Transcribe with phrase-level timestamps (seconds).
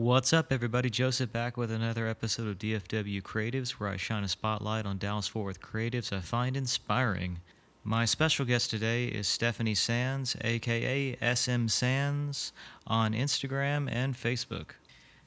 [0.00, 0.88] What's up, everybody?
[0.88, 5.28] Joseph back with another episode of DFW Creatives, where I shine a spotlight on Dallas
[5.28, 7.40] Fort Worth creatives I find inspiring.
[7.84, 12.54] My special guest today is Stephanie Sands, aka SM Sands,
[12.86, 14.70] on Instagram and Facebook.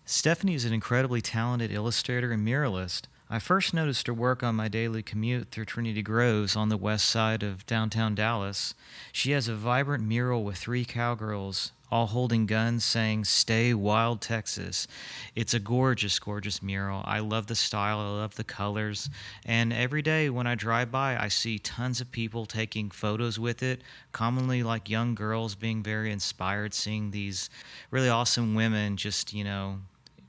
[0.06, 3.04] Stephanie is an incredibly talented illustrator and muralist.
[3.30, 7.08] I first noticed her work on my daily commute through Trinity Groves on the west
[7.08, 8.74] side of downtown Dallas.
[9.12, 14.88] She has a vibrant mural with three cowgirls, all holding guns, saying, Stay Wild, Texas.
[15.36, 17.04] It's a gorgeous, gorgeous mural.
[17.06, 19.12] I love the style, I love the colors.
[19.46, 23.62] And every day when I drive by, I see tons of people taking photos with
[23.62, 27.52] it, commonly like young girls being very inspired, seeing these
[27.92, 29.78] really awesome women just, you know,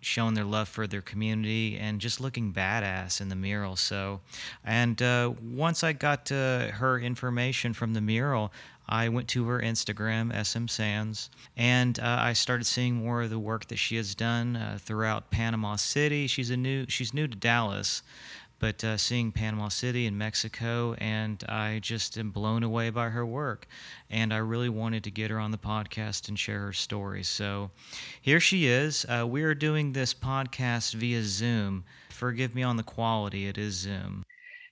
[0.05, 3.74] showing their love for their community and just looking badass in the mural.
[3.74, 4.21] So,
[4.65, 8.52] and uh, once I got uh, her information from the mural,
[8.88, 13.38] I went to her Instagram, SM Sands, and uh, I started seeing more of the
[13.38, 16.27] work that she has done uh, throughout Panama City.
[16.27, 18.02] She's a new, she's new to Dallas,
[18.59, 23.24] but uh, seeing Panama City and Mexico, and I just am blown away by her
[23.24, 23.66] work.
[24.09, 27.23] And I really wanted to get her on the podcast and share her story.
[27.23, 27.71] So
[28.21, 29.05] here she is.
[29.09, 31.85] Uh, we are doing this podcast via Zoom.
[32.10, 34.24] Forgive me on the quality, it is Zoom.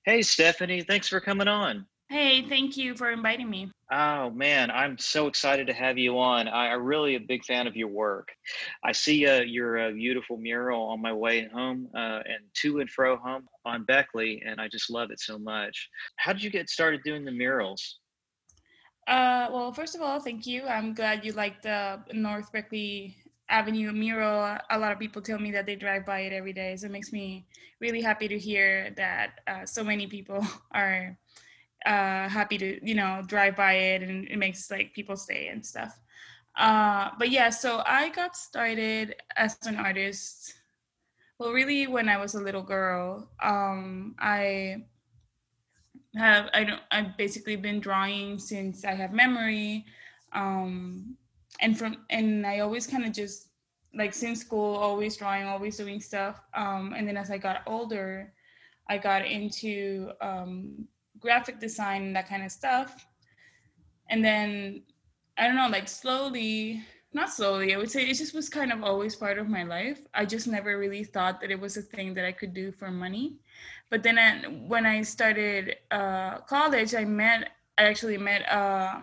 [0.05, 1.86] Hey, Stephanie, thanks for coming on.
[2.12, 3.70] Hey, thank you for inviting me.
[3.91, 6.46] Oh man, I'm so excited to have you on.
[6.46, 8.28] I, am really a big fan of your work.
[8.84, 12.90] I see uh, your uh, beautiful mural on my way home uh, and to and
[12.90, 15.88] fro home on Beckley, and I just love it so much.
[16.16, 18.00] How did you get started doing the murals?
[19.08, 20.66] Uh, well, first of all, thank you.
[20.66, 23.16] I'm glad you like the North Beckley
[23.48, 24.58] Avenue mural.
[24.68, 26.92] A lot of people tell me that they drive by it every day, so it
[26.92, 27.46] makes me
[27.80, 31.16] really happy to hear that uh, so many people are
[31.86, 35.64] uh, happy to you know drive by it and it makes like people stay and
[35.64, 35.98] stuff.
[36.56, 40.55] Uh, but yeah so i got started as an artist
[41.39, 44.77] well really when i was a little girl um, i
[46.14, 49.86] have i don't i've basically been drawing since i have memory
[50.35, 51.17] um,
[51.61, 53.48] and from and i always kind of just
[53.95, 58.30] like since school always drawing always doing stuff um, and then as i got older
[58.90, 60.86] i got into um,
[61.22, 63.06] graphic design that kind of stuff.
[64.10, 64.83] And then
[65.38, 66.83] I don't know, like slowly,
[67.14, 70.00] not slowly, I would say it just was kind of always part of my life.
[70.14, 72.90] I just never really thought that it was a thing that I could do for
[72.90, 73.36] money.
[73.90, 79.00] But then I, when I started uh, college, I met, I actually met uh,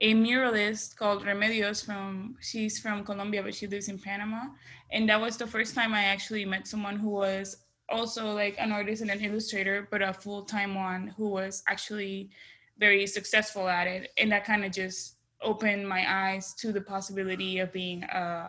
[0.00, 4.46] a muralist called Remedios from, she's from Colombia, but she lives in Panama.
[4.90, 7.56] And that was the first time I actually met someone who was
[7.92, 12.30] also like an artist and an illustrator, but a full time one who was actually
[12.78, 14.10] very successful at it.
[14.18, 18.48] And that kind of just opened my eyes to the possibility of being a, uh,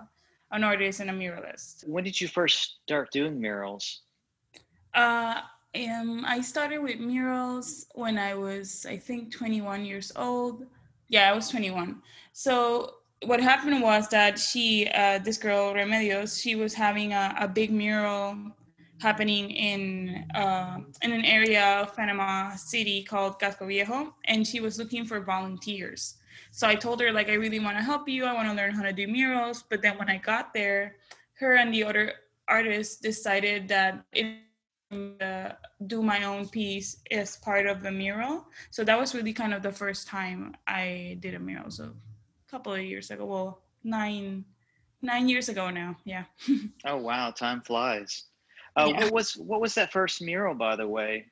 [0.51, 1.87] an artist and a muralist.
[1.87, 4.01] When did you first start doing murals?
[4.93, 5.41] Uh,
[5.75, 10.67] um, I started with murals when I was, I think, 21 years old.
[11.09, 12.01] Yeah, I was 21.
[12.33, 17.47] So what happened was that she, uh, this girl Remedios, she was having a, a
[17.47, 18.35] big mural
[19.03, 24.79] happening in uh, in an area of Panama City called Casco Viejo, and she was
[24.79, 26.15] looking for volunteers.
[26.51, 28.25] So I told her like I really want to help you.
[28.25, 29.63] I want to learn how to do murals.
[29.69, 30.95] But then when I got there,
[31.41, 32.13] her and the other
[32.47, 34.39] artists decided that it
[35.21, 35.53] uh,
[35.87, 38.45] do my own piece as part of the mural.
[38.71, 41.71] So that was really kind of the first time I did a mural.
[41.71, 44.45] So a couple of years ago, well, nine
[45.01, 45.97] nine years ago now.
[46.05, 46.25] Yeah.
[46.85, 48.25] oh wow, time flies.
[48.75, 49.03] Uh, yeah.
[49.03, 51.25] What was what was that first mural, by the way?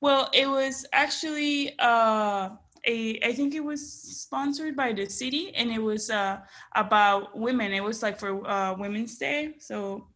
[0.00, 2.50] Well, it was actually uh,
[2.86, 3.20] a.
[3.22, 6.40] I think it was sponsored by the city, and it was uh,
[6.74, 7.72] about women.
[7.72, 10.06] It was like for uh, Women's Day, so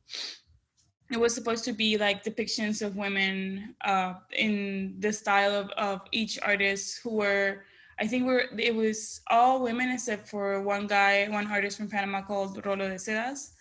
[1.10, 6.00] it was supposed to be like depictions of women uh, in the style of, of
[6.12, 7.64] each artist who were.
[7.98, 12.22] I think we're it was all women except for one guy, one artist from Panama
[12.22, 13.55] called Rolo de Sedas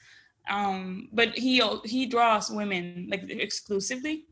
[0.49, 4.25] um, but he he draws women like exclusively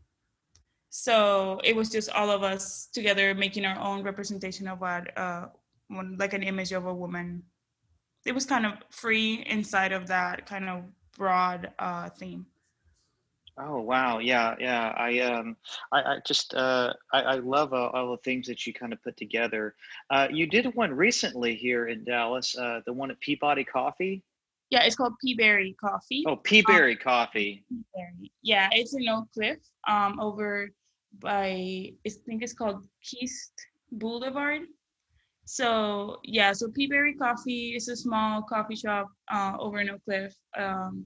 [0.90, 5.48] so it was just all of us together making our own representation of what uh
[5.88, 7.44] one, like an image of a woman
[8.26, 10.84] it was kind of free inside of that kind of
[11.18, 12.46] broad uh theme
[13.58, 14.94] Oh wow, yeah, yeah.
[14.98, 15.56] I um,
[15.92, 19.04] I, I just uh, I, I love uh, all the things that you kind of
[19.04, 19.76] put together.
[20.10, 24.24] Uh, you did one recently here in Dallas, uh, the one at Peabody Coffee.
[24.70, 26.24] Yeah, it's called Peaberry Coffee.
[26.28, 27.64] Oh, Peaberry um, Coffee.
[27.72, 28.32] Peaberry.
[28.42, 30.70] Yeah, it's in Oak Cliff, um, over
[31.20, 33.54] by I think it's called Kiest
[33.92, 34.62] Boulevard.
[35.46, 40.34] So yeah, so Peaberry Coffee is a small coffee shop uh, over in Oak Cliff,
[40.58, 41.06] um,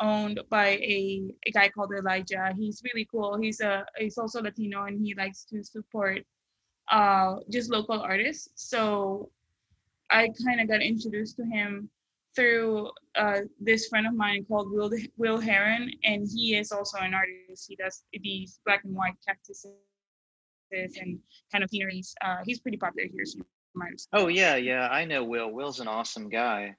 [0.00, 2.52] owned by a, a guy called Elijah.
[2.56, 3.38] He's really cool.
[3.40, 6.22] He's a he's also Latino and he likes to support
[6.90, 8.50] uh, just local artists.
[8.56, 9.30] So
[10.10, 11.88] I kind of got introduced to him
[12.36, 17.14] through uh, this friend of mine called Will Will Heron, and he is also an
[17.14, 17.66] artist.
[17.68, 19.72] He does these black and white cactuses
[20.70, 21.18] and
[21.50, 22.14] kind of sceneries.
[22.22, 23.24] Uh, he's pretty popular here.
[23.24, 23.40] So
[24.12, 25.50] oh yeah, yeah, I know Will.
[25.50, 26.76] Will's an awesome guy.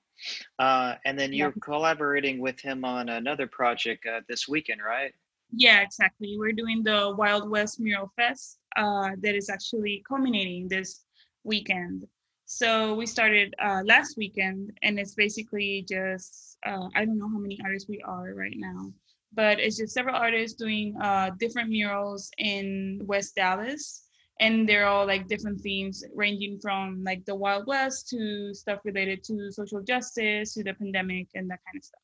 [0.58, 1.62] Uh, and then you're yeah.
[1.62, 5.14] collaborating with him on another project uh, this weekend, right?
[5.52, 6.36] Yeah, exactly.
[6.38, 11.06] We're doing the Wild West Mural Fest uh, that is actually culminating this
[11.44, 12.06] weekend.
[12.50, 17.40] So we started uh, last weekend, and it's basically just uh, I don't know how
[17.40, 18.94] many artists we are right now,
[19.34, 24.08] but it's just several artists doing uh, different murals in West Dallas,
[24.40, 29.26] and they're all like different themes, ranging from like the Wild West to stuff related
[29.26, 32.02] to social justice to the pandemic and that kind of stuff.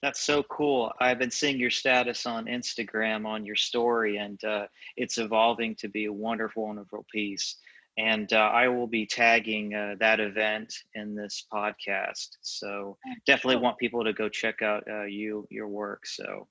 [0.00, 0.90] That's so cool.
[1.00, 5.88] I've been seeing your status on Instagram on your story, and uh, it's evolving to
[5.88, 7.56] be a wonderful, wonderful piece
[8.00, 12.28] and uh, I will be tagging uh, that event in this podcast.
[12.40, 16.06] So definitely want people to go check out uh, you your work.
[16.06, 16.48] So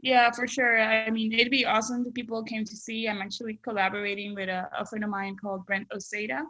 [0.00, 0.78] yeah, for sure.
[0.80, 3.08] I mean, it'd be awesome if people came to see.
[3.08, 6.42] I'm actually collaborating with a, a friend of mine called Brent Oseda.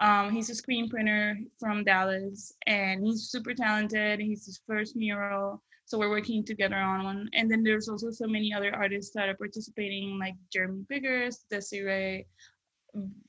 [0.00, 4.20] Um, he's a screen printer from Dallas, and he's super talented.
[4.20, 7.28] He's his first mural, so we're working together on one.
[7.34, 12.26] And then there's also so many other artists that are participating, like Jeremy Biggers, Desiree,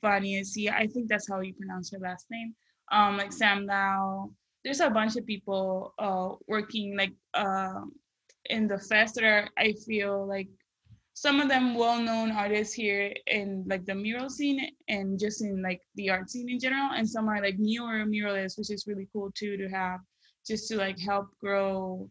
[0.02, 0.70] Vaniasi.
[0.72, 2.54] I think that's how you pronounce her last name.
[2.92, 4.30] Um, like Sam Lau.
[4.64, 7.82] There's a bunch of people uh, working like uh,
[8.50, 10.48] in the fest that are, I feel like
[11.16, 15.80] some of them well-known artists here in like the mural scene and just in like
[15.94, 19.32] the art scene in general and some are like newer muralists which is really cool
[19.34, 20.00] too to have
[20.46, 22.06] just to like help grow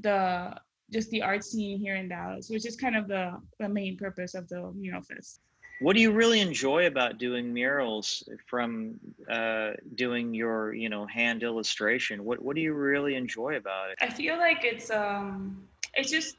[0.00, 0.54] the
[0.90, 3.30] just the art scene here in dallas which is kind of the
[3.60, 5.40] the main purpose of the mural fest
[5.80, 11.42] what do you really enjoy about doing murals from uh, doing your you know hand
[11.42, 12.24] illustration?
[12.24, 13.98] What what do you really enjoy about it?
[14.00, 16.36] I feel like it's um it's just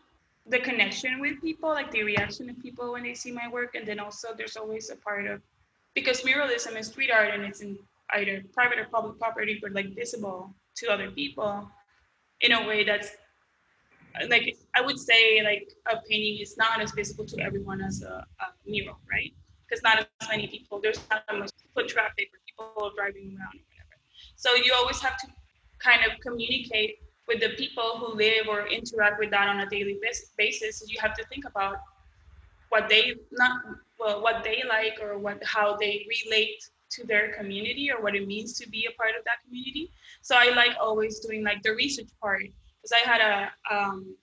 [0.50, 3.88] the connection with people like the reaction of people when they see my work and
[3.88, 5.42] then also there's always a part of
[5.94, 7.78] because muralism is street art and it's in
[8.14, 11.70] either private or public property but like visible to other people
[12.42, 13.10] in a way that's
[14.30, 18.26] like I would say like a painting is not as visible to everyone as a,
[18.46, 19.34] a mural, right?
[19.68, 23.56] Because not as many people, there's not as much foot traffic or people driving around
[23.58, 23.96] or whatever.
[24.36, 25.28] So you always have to
[25.80, 30.00] kind of communicate with the people who live or interact with that on a daily
[30.38, 30.84] basis.
[30.88, 31.78] You have to think about
[32.70, 33.52] what they not
[34.00, 38.28] well what they like or what how they relate to their community or what it
[38.28, 39.92] means to be a part of that community.
[40.22, 44.16] So I like always doing like the research part because I had a um,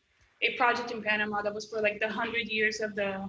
[0.43, 3.29] a project in Panama that was for like the hundred years of the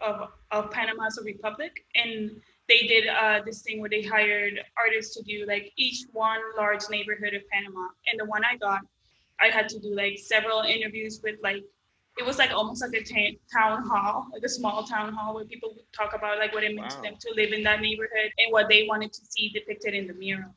[0.00, 2.30] of of Panama as a republic, and
[2.68, 6.82] they did uh, this thing where they hired artists to do like each one large
[6.90, 7.88] neighborhood of Panama.
[8.06, 8.80] And the one I got,
[9.40, 11.62] I had to do like several interviews with like
[12.18, 15.44] it was like almost like a t- town hall, like a small town hall where
[15.44, 16.96] people would talk about like what it meant wow.
[16.96, 20.06] to them to live in that neighborhood and what they wanted to see depicted in
[20.06, 20.54] the mural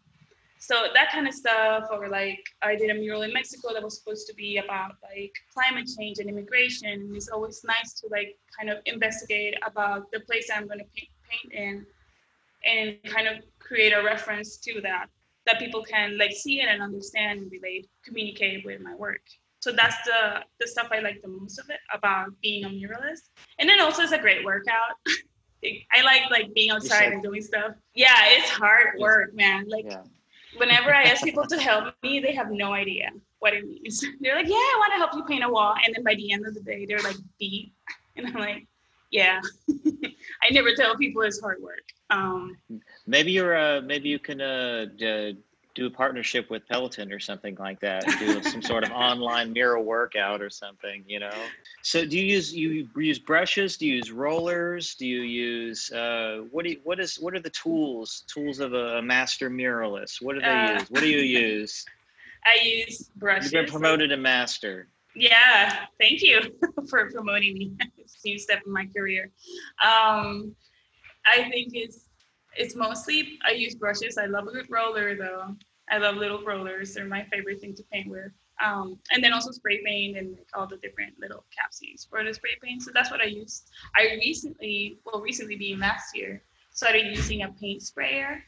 [0.59, 3.97] so that kind of stuff or like i did a mural in mexico that was
[3.97, 7.11] supposed to be about like climate change and immigration.
[7.15, 11.09] It's always nice to like kind of investigate about the place i'm going to paint,
[11.29, 11.85] paint in
[12.65, 15.07] and kind of create a reference to that
[15.45, 19.21] that people can like see it and understand and relate communicate with my work.
[19.61, 23.29] So that's the the stuff i like the most of it about being a muralist.
[23.59, 24.95] And then also it's a great workout.
[25.93, 27.71] I like like being outside and doing stuff.
[27.93, 29.67] Yeah, it's hard work, man.
[29.67, 30.03] Like yeah
[30.57, 34.03] whenever I ask people to help me, they have no idea what it means.
[34.21, 35.75] They're like, yeah, I want to help you paint a wall.
[35.85, 37.73] And then by the end of the day, they're like beat.
[38.17, 38.67] And I'm like,
[39.11, 39.39] yeah,
[40.43, 41.85] I never tell people it's hard work.
[42.09, 42.57] Um,
[43.07, 45.37] maybe you're, uh, maybe you can uh, d-
[45.75, 48.05] do a partnership with Peloton or something like that.
[48.19, 51.31] Do some sort of online mural workout or something, you know.
[51.83, 53.77] So, do you use you use brushes?
[53.77, 54.95] Do you use rollers?
[54.95, 58.73] Do you use uh, what do you, what is what are the tools tools of
[58.73, 60.21] a master muralist?
[60.21, 60.89] What do they uh, use?
[60.89, 61.85] What do you use?
[62.45, 63.51] I use brushes.
[63.51, 64.87] You've been promoted to master.
[65.15, 66.39] Yeah, thank you
[66.89, 67.71] for promoting me.
[67.97, 69.31] it's a new step in my career.
[69.83, 70.55] Um,
[71.25, 72.05] I think it's
[72.59, 74.17] it's mostly I use brushes.
[74.17, 75.55] I love a good roller though.
[75.89, 76.93] I love little rollers.
[76.93, 78.31] They're my favorite thing to paint with.
[78.63, 82.33] Um, and then also spray paint and like all the different little capsies for the
[82.33, 82.83] spray paint.
[82.83, 83.63] So that's what I use.
[83.95, 88.43] I recently, well, recently being last year, started using a paint sprayer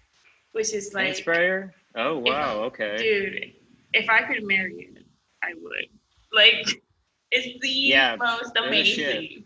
[0.52, 1.74] which is like paint sprayer.
[1.96, 2.96] Oh wow, okay.
[2.98, 3.54] Dude,
[3.94, 5.04] if I could marry it,
[5.44, 5.88] I would.
[6.32, 6.68] Like,
[7.32, 9.18] it's the Yeah, most they're the shit.
[9.18, 9.44] amazing.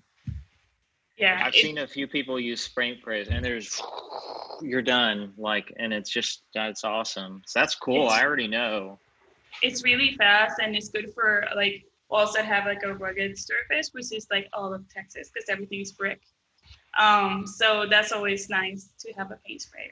[1.17, 3.81] Yeah, I've it- seen a few people use spray sprays, and there's
[4.62, 5.34] you're done.
[5.38, 7.41] Like, and it's just that's awesome.
[7.45, 8.07] So that's cool.
[8.07, 9.00] I already know.
[9.62, 13.89] it's really fast and it's good for like walls that have like a rugged surface,
[13.93, 16.22] which is like all of Texas because everything is brick.
[17.00, 19.91] Um, so that's always nice to have a paint sprayer.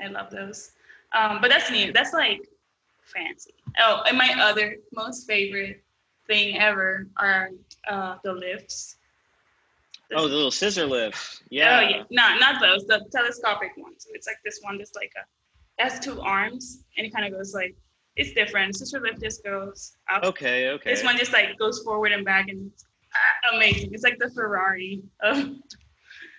[0.00, 0.72] I love those.
[1.12, 1.92] Um, but that's new.
[1.92, 2.48] That's like
[3.04, 3.54] fancy.
[3.80, 5.82] Oh, and my other most favorite
[6.26, 7.50] thing ever are
[7.88, 8.96] uh, the lifts.
[10.14, 11.42] Oh, the little scissor lift.
[11.50, 11.80] Yeah.
[11.80, 12.86] Oh yeah, no, not those.
[12.86, 13.92] The telescopic one.
[13.98, 17.32] So it's like this one that's like a has two arms and it kind of
[17.32, 17.74] goes like
[18.16, 18.76] it's different.
[18.76, 20.24] Scissor lift just goes up.
[20.24, 20.68] Okay.
[20.70, 20.90] Okay.
[20.90, 23.90] This one just like goes forward and back and it's ah, amazing.
[23.92, 25.36] It's like the Ferrari of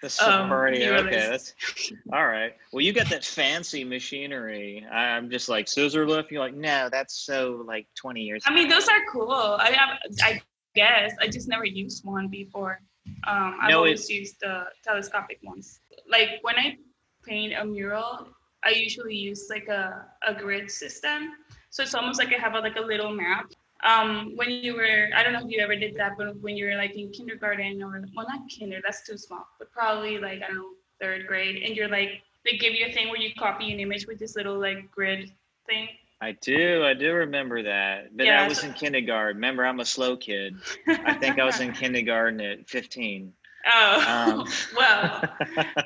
[0.02, 0.88] The um, Safari.
[0.88, 1.54] okay, that's
[2.14, 2.56] all right.
[2.72, 4.86] Well, you got that fancy machinery.
[4.92, 6.32] I'm just like scissor lift.
[6.32, 8.44] You're like, no, that's so like 20 years.
[8.46, 9.32] I mean, those are cool.
[9.32, 10.42] I have, I
[10.76, 12.82] guess, I just never used one before.
[13.28, 15.80] Um, I've No, always used the telescopic ones.
[16.10, 16.78] Like when I
[17.26, 18.28] paint a mural,
[18.64, 21.32] I usually use like a, a grid system.
[21.70, 23.46] So it's almost like I have a, like a little map.
[23.84, 26.66] Um, when you were, I don't know if you ever did that, but when you
[26.66, 30.48] were like in kindergarten or, well, not kinder, that's too small, but probably like, I
[30.48, 33.72] don't know, third grade, and you're like, they give you a thing where you copy
[33.72, 35.32] an image with this little like grid
[35.68, 35.88] thing.
[36.22, 36.84] I do.
[36.86, 38.16] I do remember that.
[38.16, 39.38] But Yeah, that was so- in kindergarten.
[39.38, 40.56] Remember, I'm a slow kid.
[40.88, 43.34] I think I was in kindergarten at 15.
[43.74, 44.48] Oh, Um,
[44.78, 45.24] well,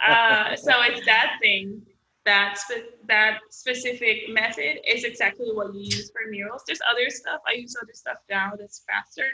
[0.07, 1.81] uh, so it's that thing.
[2.25, 6.63] That spe- that specific method is exactly what you use for murals.
[6.65, 7.41] There's other stuff.
[7.47, 9.27] I use other stuff now that's faster,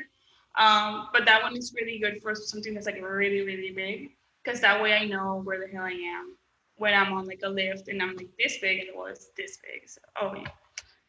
[0.60, 4.10] um, but that one is really good for something that's like really really big
[4.43, 6.36] because that way I know where the hell I am
[6.75, 9.29] when I'm on like a lift and I'm like this big and the wall is
[9.38, 9.88] this big.
[9.88, 10.50] So oh yeah,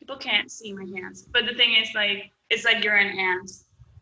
[0.03, 3.51] people can't see my hands, but the thing is like it's like you're an ant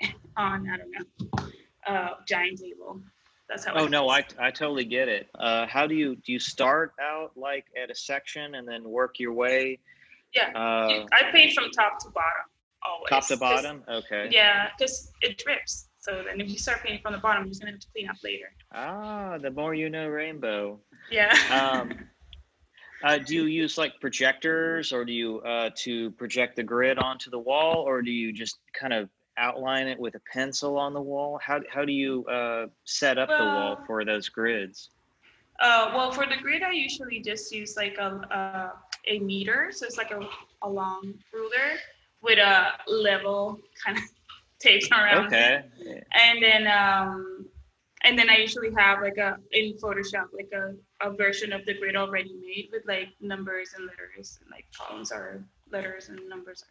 [0.39, 1.49] on I don't know
[1.87, 3.03] uh, giant table.
[3.51, 3.75] That's how.
[3.75, 4.09] oh no.
[4.09, 5.29] I, I totally get it.
[5.39, 6.33] Uh, how do you do?
[6.33, 9.79] You start out like at a section and then work your way
[10.35, 12.47] Yeah, uh, I paint from top to bottom
[12.87, 13.11] always.
[13.11, 13.83] top to bottom.
[13.89, 14.29] Okay.
[14.31, 15.89] Yeah, because it drips.
[15.99, 18.09] So then if you start painting from the bottom, you're just gonna have to clean
[18.09, 18.53] up later.
[18.73, 20.79] Ah, the more you know, rainbow.
[21.11, 21.35] Yeah.
[21.51, 21.93] Um,
[23.03, 27.31] uh, do you use like projectors, or do you uh, to project the grid onto
[27.31, 31.01] the wall, or do you just kind of outline it with a pencil on the
[31.01, 31.41] wall?
[31.43, 34.91] How how do you uh, set up the wall for those grids?
[35.61, 38.71] Uh, well, for the grid, I usually just use like a uh,
[39.07, 40.21] a meter, so it's like a,
[40.63, 41.79] a long ruler
[42.23, 44.05] with a level kind of
[44.61, 45.27] taped around.
[45.27, 45.65] Okay.
[45.79, 46.07] it.
[46.13, 47.47] And then um,
[48.03, 50.75] and then I usually have like a in Photoshop like a,
[51.07, 55.13] a version of the grid already made with like numbers and letters and like columns
[55.13, 56.65] are letters and numbers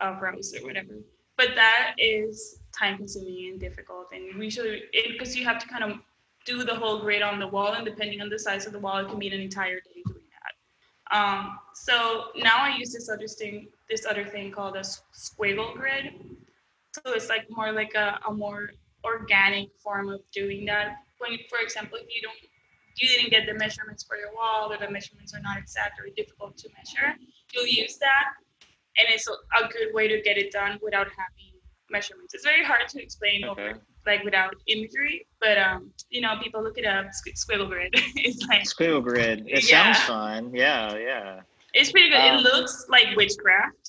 [0.00, 0.94] are uh, rows or whatever.
[1.36, 5.98] But that is time consuming and difficult, and usually because you have to kind of
[6.46, 8.98] do the whole grid on the wall, and depending on the size of the wall,
[8.98, 11.16] it can be an entire day doing that.
[11.16, 16.14] Um, so now I use this other thing, this other thing called a squiggle grid.
[16.94, 18.70] So it's like more like a, a more
[19.04, 20.96] organic form of doing that.
[21.18, 22.36] When, for example, if you don't,
[22.96, 26.08] you didn't get the measurements for your wall, or the measurements are not exact or
[26.16, 27.14] difficult to measure,
[27.52, 28.24] you'll use that,
[28.98, 29.32] and it's a,
[29.64, 31.52] a good way to get it done without having
[31.90, 32.34] measurements.
[32.34, 36.78] It's very hard to explain over like without imagery, but um, you know, people look
[36.78, 37.06] it up.
[37.06, 37.92] squ- Squiggle grid.
[38.16, 39.44] it's like Squiggle grid.
[39.48, 39.92] It Yeah.
[39.92, 40.54] sounds fun.
[40.54, 41.40] Yeah, yeah.
[41.74, 42.18] it's pretty good.
[42.18, 43.85] Um, it looks like witchcraft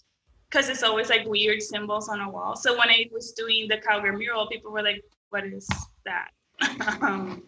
[0.50, 2.56] because it's always like weird symbols on a wall.
[2.56, 5.68] So when I was doing the cowgirl mural, people were like, "What is
[6.06, 6.30] that?
[7.02, 7.44] um,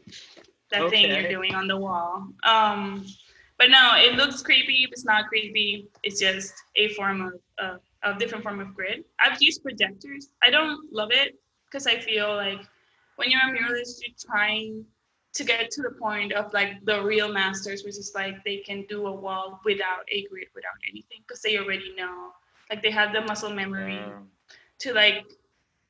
[0.72, 3.06] that thing you're doing on the wall?" Um,
[3.58, 4.88] but no, it looks creepy.
[4.92, 5.90] It's not creepy.
[6.04, 9.04] It's just a form of uh, a different form of grid.
[9.20, 10.30] I've used projectors.
[10.42, 12.62] I don't love it because I feel like
[13.18, 14.86] when you're a muralist, you're trying
[15.34, 18.86] to get to the point of like the real masters, which is like they can
[18.90, 22.32] do a wall without a grid, without anything, because they already know.
[22.70, 24.30] Like they have the muscle memory Um,
[24.80, 25.26] to like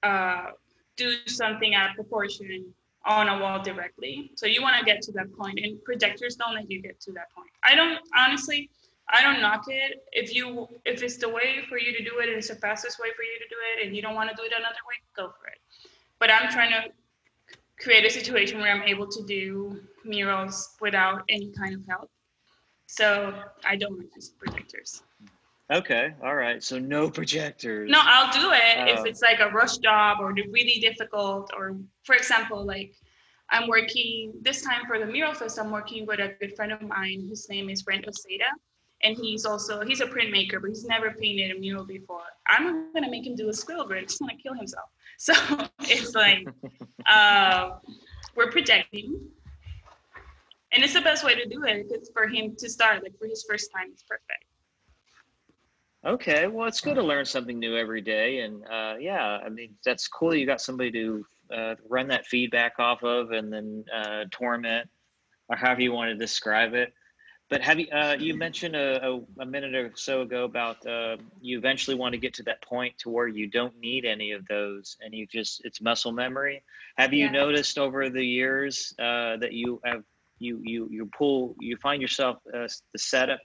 [0.04, 0.52] uh,
[0.96, 2.74] do something out of proportion
[3.06, 4.32] on a wall directly.
[4.36, 7.12] So you want to get to that point, and projectors don't let you get to
[7.14, 7.52] that point.
[7.64, 8.70] I don't honestly.
[9.12, 10.06] I don't knock it.
[10.12, 13.00] If you if it's the way for you to do it and it's the fastest
[13.00, 14.98] way for you to do it and you don't want to do it another way,
[15.16, 15.58] go for it.
[16.20, 16.92] But I'm trying to
[17.84, 22.12] create a situation where I'm able to do murals without any kind of help.
[22.86, 23.34] So
[23.66, 25.02] I don't like use projectors.
[25.72, 26.14] Okay.
[26.24, 26.64] All right.
[26.64, 27.90] So no projectors.
[27.90, 29.00] No, I'll do it Oh.
[29.00, 32.96] if it's like a rush job or the really difficult, or for example, like
[33.52, 35.60] I'm working this time for the Mural Fest.
[35.60, 38.50] I'm working with a good friend of mine whose name is Brent Oseda,
[39.04, 42.24] and he's also he's a printmaker, but he's never painted a mural before.
[42.48, 44.04] I'm gonna make him do a squiggle grid.
[44.04, 44.90] He's gonna kill himself.
[45.22, 45.34] So
[45.82, 46.48] it's like
[47.06, 47.72] uh,
[48.38, 49.20] we're projecting,
[50.72, 53.28] and it's the best way to do it because for him to start, like for
[53.28, 54.46] his first time, it's perfect.
[56.06, 59.76] Okay, well, it's good to learn something new every day, and uh, yeah, I mean
[59.84, 60.34] that's cool.
[60.34, 64.90] You got somebody to uh, run that feedback off of, and then uh, torment,
[65.50, 66.94] or however you want to describe it.
[67.50, 71.18] But have you uh, you mentioned a, a, a, minute or so ago about uh,
[71.42, 74.48] you eventually want to get to that point to where you don't need any of
[74.48, 76.64] those, and you just it's muscle memory.
[76.98, 77.32] Have you yeah.
[77.32, 80.04] noticed over the years uh, that you have
[80.38, 83.40] you you you pull you find yourself uh, the setup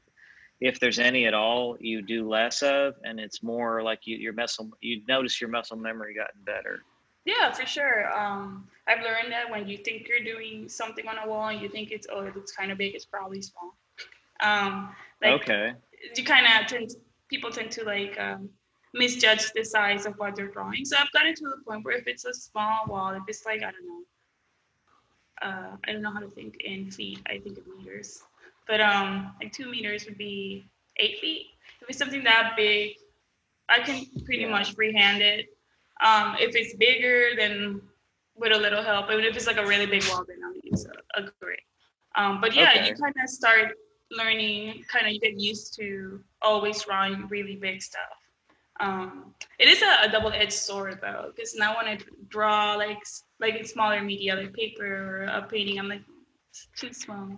[0.65, 4.33] if there's any at all, you do less of, and it's more like you, your
[4.33, 4.71] muscle.
[4.81, 6.81] You notice your muscle memory gotten better.
[7.27, 8.11] Yeah, for sure.
[8.19, 11.69] Um, I've learned that when you think you're doing something on a wall and you
[11.69, 13.77] think it's oh it looks kind of big, it's probably small.
[14.41, 14.89] Um,
[15.23, 15.75] like, okay.
[16.17, 16.93] You kind of tend
[17.29, 18.49] people tend to like um,
[18.95, 20.87] misjudge the size of what they're drawing.
[20.87, 23.63] So I've gotten to the point where if it's a small wall, if it's like
[23.63, 24.03] I don't know,
[25.43, 27.21] uh, I don't know how to think in feet.
[27.27, 28.23] I think in meters.
[28.67, 30.65] But um, like two meters would be
[30.99, 31.47] eight feet.
[31.83, 32.93] If it's something that big,
[33.69, 35.47] I can pretty much freehand it.
[36.05, 37.81] Um, if it's bigger, then
[38.37, 39.07] with a little help.
[39.09, 41.61] But if it's like a really big wall, then I'll use a, a grid.
[42.17, 42.89] Um, but yeah, okay.
[42.89, 43.73] you kind of start
[44.11, 48.03] learning, kind of you get used to always drawing really big stuff.
[48.81, 52.99] Um, it is a, a double-edged sword though, because now when I draw like
[53.41, 56.03] like in smaller media, like paper or a painting, I'm like
[56.51, 57.29] it's too small.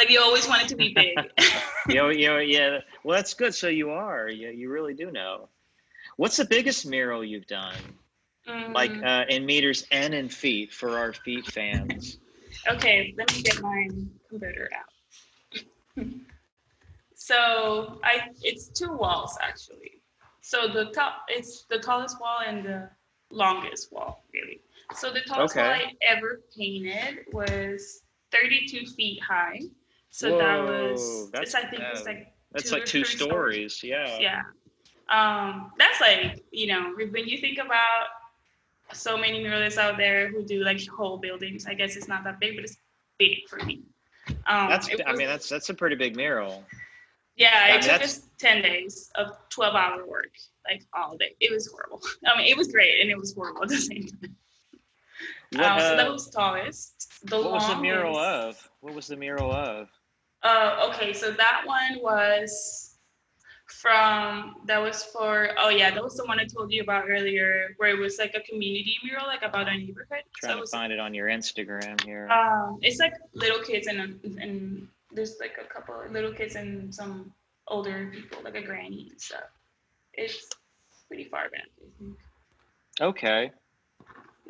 [0.00, 1.14] Like you always want it to be big.
[1.90, 2.78] yeah, yeah, yeah.
[3.04, 3.54] Well, that's good.
[3.54, 4.30] So you are.
[4.30, 5.50] You, you really do know.
[6.16, 7.74] What's the biggest mural you've done?
[8.48, 8.72] Mm.
[8.72, 12.16] Like uh, in meters and in feet for our feet fans.
[12.68, 13.88] okay, let me get my
[14.30, 16.06] converter out.
[17.14, 20.00] so I, it's two walls actually.
[20.40, 22.90] So the top, it's the tallest wall and the
[23.30, 24.62] longest wall, really.
[24.94, 25.62] So the tallest okay.
[25.62, 28.00] wall I ever painted was
[28.32, 29.60] 32 feet high.
[30.10, 33.76] So Whoa, that was that's, I think it's like that's like two stories.
[33.76, 33.82] stories.
[33.84, 34.18] Yeah.
[34.18, 34.42] Yeah.
[35.08, 38.06] Um, that's like you know when you think about
[38.92, 41.66] so many muralists out there who do like whole buildings.
[41.66, 42.76] I guess it's not that big, but it's
[43.18, 43.82] big for me.
[44.46, 46.64] Um, that's was, I mean that's that's a pretty big mural.
[47.36, 50.32] Yeah, it took us ten days of twelve hour work,
[50.68, 51.34] like all day.
[51.40, 52.02] It was horrible.
[52.26, 54.36] I mean, it was great and it was horrible at the same time.
[55.52, 57.08] What, um, so that was tallest.
[57.24, 58.56] The what was the mural of?
[58.80, 59.88] What was the mural of?
[60.42, 62.96] Uh, okay, so that one was
[63.66, 67.74] from that was for oh yeah, that was the one I told you about earlier,
[67.78, 70.22] where it was like a community mural, like about a neighborhood.
[70.36, 72.28] Trying so to find it on your Instagram here.
[72.28, 77.32] Um, it's like little kids and and there's like a couple little kids and some
[77.68, 79.50] older people, like a granny and stuff.
[80.14, 80.48] It's
[81.08, 82.16] pretty far back, I think.
[83.00, 83.52] Okay.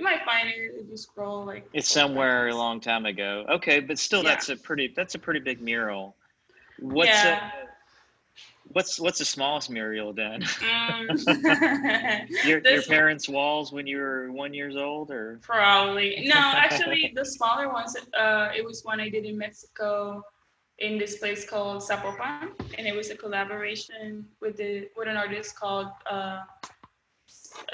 [0.00, 1.68] You might find it if you scroll like.
[1.74, 2.54] It's somewhere times.
[2.54, 3.44] a long time ago.
[3.50, 4.30] Okay, but still, yeah.
[4.30, 6.16] that's a pretty that's a pretty big mural.
[6.78, 7.50] What's yeah.
[7.50, 12.30] a, what's what's the smallest mural then Mm.
[12.46, 16.34] your your parents' walls when you were one years old, or probably no.
[16.34, 17.94] Actually, the smaller ones.
[18.18, 20.24] Uh, it was one I did in Mexico,
[20.78, 25.60] in this place called Zapopan, and it was a collaboration with the with an artist
[25.60, 26.40] called uh,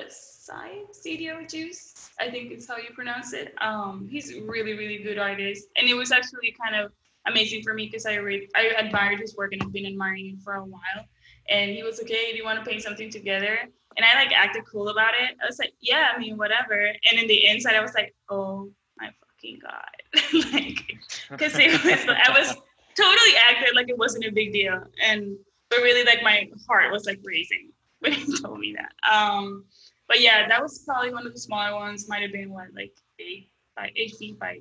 [0.08, 3.54] Sai Studio Juice I think is how you pronounce it.
[3.60, 5.68] Um, he's a really, really good artist.
[5.76, 6.92] And it was actually kind of
[7.26, 10.38] amazing for me because I read, I admired his work and I've been admiring him
[10.38, 11.04] for a while.
[11.48, 13.58] And he was okay, do you want to paint something together?
[13.96, 15.36] And I like acted cool about it.
[15.42, 16.74] I was like, yeah, I mean, whatever.
[17.10, 20.52] And in the inside, I was like, oh my fucking God.
[20.52, 20.98] like,
[21.30, 22.54] because it was, I was
[22.96, 24.82] totally acted like it wasn't a big deal.
[25.02, 25.36] And,
[25.70, 29.10] but really, like, my heart was like racing when he told me that.
[29.10, 29.64] Um,
[30.08, 32.08] but yeah, that was probably one of the smaller ones.
[32.08, 34.60] Might have been what like eight by eight feet by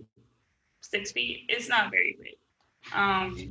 [0.81, 1.45] six feet.
[1.49, 2.35] It's not very big.
[2.93, 3.49] Um,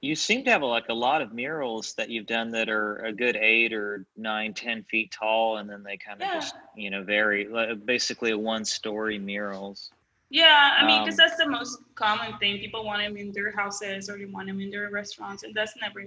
[0.00, 3.12] you seem to have like a lot of murals that you've done that are a
[3.12, 6.34] good eight or nine, ten feet tall, and then they kind of yeah.
[6.34, 7.48] just you know vary.
[7.48, 9.90] Like basically, one story murals.
[10.28, 12.58] Yeah, I mean, because um, that's the most common thing.
[12.58, 15.74] People want them in their houses or they want them in their restaurants, and that's
[15.80, 16.02] never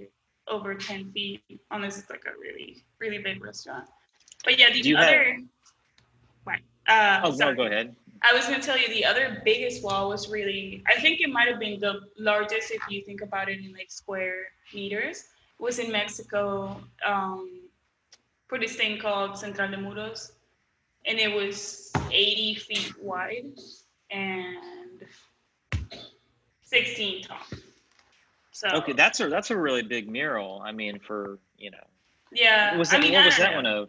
[0.46, 3.88] over 10 feet unless it's like a really, really big restaurant.
[4.44, 5.36] But yeah, the other.
[6.46, 6.60] Have...
[6.88, 7.54] Uh, oh sorry.
[7.54, 7.94] no, go ahead.
[8.22, 10.82] I was going to tell you the other biggest wall was really.
[10.88, 13.90] I think it might have been the largest if you think about it in like
[13.90, 15.24] square meters.
[15.58, 17.60] Was in Mexico um,
[18.48, 20.32] for this thing called Central de Muros,
[21.06, 23.52] and it was 80 feet wide.
[24.10, 24.58] and
[26.62, 27.38] 16 tall.
[28.52, 30.60] So Okay, that's a that's a really big mural.
[30.64, 31.78] I mean, for you know,
[32.32, 32.76] yeah.
[32.76, 33.56] was I that mean, what I was that know.
[33.56, 33.88] one of?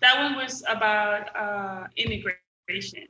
[0.00, 3.06] That one was about uh, immigration.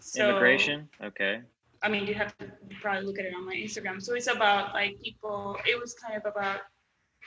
[0.00, 0.88] So, Immigration.
[1.02, 1.40] Okay.
[1.82, 2.46] I mean, you have to
[2.80, 4.02] probably look at it on my Instagram.
[4.02, 5.56] So it's about like people.
[5.66, 6.60] It was kind of about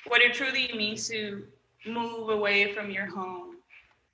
[0.07, 1.43] what it truly means to
[1.85, 3.57] move away from your home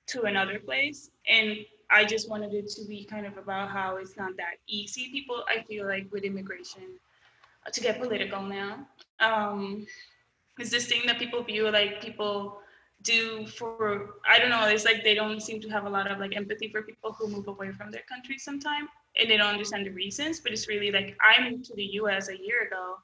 [0.08, 1.10] to another place.
[1.28, 1.58] And
[1.90, 5.10] I just wanted it to be kind of about how it's not that easy.
[5.10, 6.82] People, I feel like with immigration,
[7.66, 8.86] uh, to get political now,
[9.18, 9.86] um,
[10.58, 12.60] is this thing that people view like people
[13.02, 14.66] do for I don't know.
[14.66, 17.28] It's like they don't seem to have a lot of like empathy for people who
[17.28, 20.40] move away from their country sometime, and they don't understand the reasons.
[20.40, 22.28] But it's really like I moved to the U.S.
[22.28, 22.96] a year ago,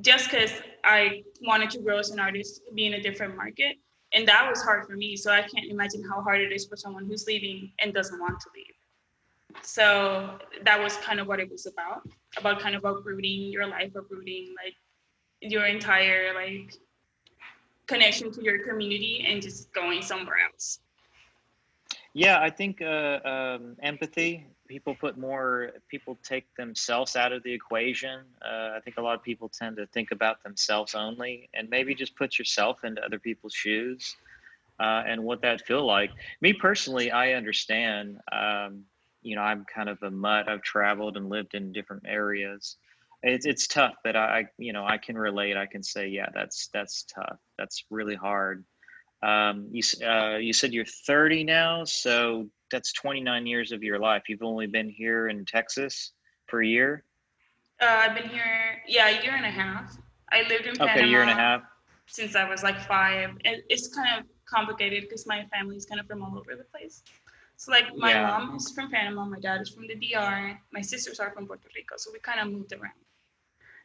[0.00, 0.52] just because
[0.84, 3.76] I wanted to grow as an artist, be in a different market,
[4.14, 5.16] and that was hard for me.
[5.16, 8.40] So I can't imagine how hard it is for someone who's leaving and doesn't want
[8.40, 8.74] to leave.
[9.62, 13.94] So that was kind of what it was about, about kind of uprooting your life,
[13.96, 14.74] uprooting like
[15.40, 16.74] your entire like
[17.90, 20.80] connection to your community and just going somewhere else.
[22.14, 24.46] Yeah, I think uh, um, empathy.
[24.68, 25.70] People put more.
[25.88, 28.20] People take themselves out of the equation.
[28.44, 31.94] Uh, I think a lot of people tend to think about themselves only, and maybe
[31.94, 34.16] just put yourself into other people's shoes
[34.80, 36.10] uh, and what that feel like.
[36.40, 38.18] Me personally, I understand.
[38.32, 38.84] Um,
[39.22, 40.48] you know, I'm kind of a mutt.
[40.48, 42.76] I've traveled and lived in different areas.
[43.22, 45.56] It's it's tough, but I, you know I can relate.
[45.56, 47.38] I can say, yeah, that's that's tough.
[47.58, 48.64] That's really hard.
[49.22, 54.22] Um, you uh, you said you're 30 now, so that's 29 years of your life.
[54.28, 56.12] You've only been here in Texas
[56.46, 57.04] for a year.
[57.80, 59.96] Uh, I've been here, yeah, a year and a half.
[60.32, 61.62] I lived in Panama Okay, year and a half.
[62.06, 63.30] since I was like five.
[63.44, 67.02] And it's kind of complicated because my family's kind of from all over the place.
[67.56, 68.22] So like my Yeah.
[68.22, 71.68] mom is from Panama, my dad is from the DR, my sisters are from Puerto
[71.74, 71.96] Rico.
[71.98, 72.94] So we kind of moved around.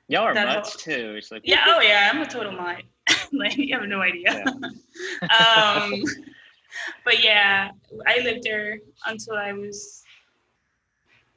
[0.08, 1.16] Y'all are that mutts too.
[1.18, 2.84] It's like Yeah, oh yeah, I'm a total mutt.
[3.34, 4.44] like you have no idea.
[5.40, 6.04] um,
[7.04, 7.72] but yeah,
[8.08, 10.04] I lived there until I was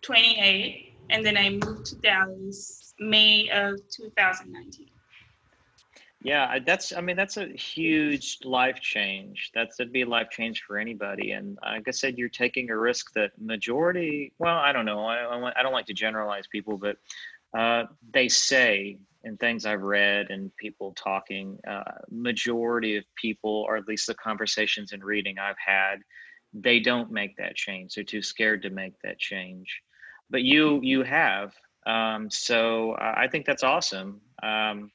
[0.02, 4.88] 28, and then I moved to Dallas May of 2019.
[6.20, 6.92] Yeah, that's.
[6.92, 9.52] I mean, that's a huge life change.
[9.54, 11.30] That's it'd be a life change for anybody.
[11.30, 14.32] And like I said, you're taking a risk that majority.
[14.38, 15.04] Well, I don't know.
[15.06, 16.96] I, I don't like to generalize people, but
[17.56, 23.76] uh, they say in things I've read and people talking, uh, majority of people, or
[23.76, 25.96] at least the conversations and reading I've had,
[26.52, 27.94] they don't make that change.
[27.94, 29.82] They're too scared to make that change.
[30.30, 31.52] But you, you have.
[31.86, 34.20] Um, so I I think that's awesome.
[34.42, 34.90] Um,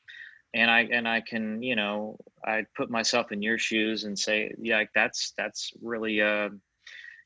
[0.54, 4.54] and I and I can you know I put myself in your shoes and say
[4.60, 6.50] yeah like that's that's really uh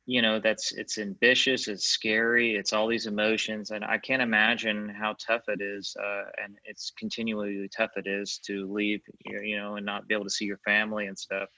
[0.08, 4.88] you know that's it's ambitious it's scary it's all these emotions and I can't imagine
[4.88, 9.76] how tough it is uh, and it's continually tough it is to leave you know
[9.76, 11.50] and not be able to see your family and stuff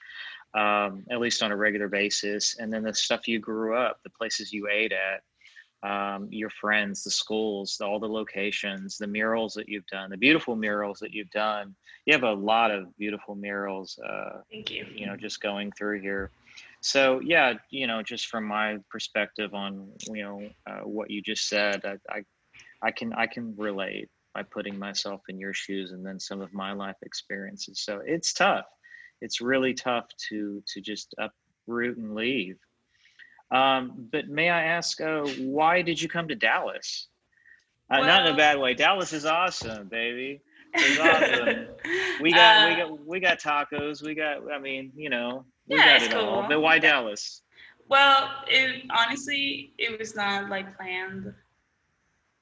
[0.54, 4.10] um, at least on a regular basis and then the stuff you grew up the
[4.10, 5.22] places you ate at
[5.82, 10.54] um, your friends, the schools, all the locations, the murals that you've done, the beautiful
[10.54, 11.74] murals that you've done.
[12.04, 14.86] You have a lot of beautiful murals, uh, Thank you.
[14.94, 16.30] you know, just going through here.
[16.80, 21.48] So yeah, you know, just from my perspective on you know uh, what you just
[21.48, 22.22] said, I, I
[22.82, 26.52] I can I can relate by putting myself in your shoes and then some of
[26.52, 27.80] my life experiences.
[27.84, 28.66] So it's tough.
[29.20, 32.56] It's really tough to to just uproot and leave.
[33.50, 37.08] Um, but may I ask, uh, why did you come to Dallas?
[37.90, 38.74] Uh, not in a bad way.
[38.74, 40.40] Dallas is awesome, baby.
[40.74, 41.66] It's awesome.
[42.20, 44.02] We got, we Uh, got, we got tacos.
[44.02, 46.42] We got, I mean, you know, we Yeah, it's it all.
[46.42, 46.46] cool.
[46.48, 46.78] But why.
[46.78, 47.42] Dallas?
[47.88, 51.32] Well, it honestly, it was not like planned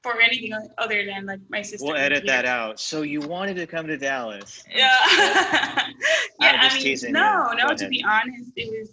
[0.03, 1.85] for anything other than like my sister.
[1.87, 2.33] We'll edit here.
[2.33, 2.81] that out.
[2.81, 4.65] So you wanted to come to Dallas?
[4.71, 4.89] Yeah.
[5.11, 5.93] yeah,
[6.41, 7.15] I just mean, teasing you.
[7.15, 8.91] no, no, to be honest, it was,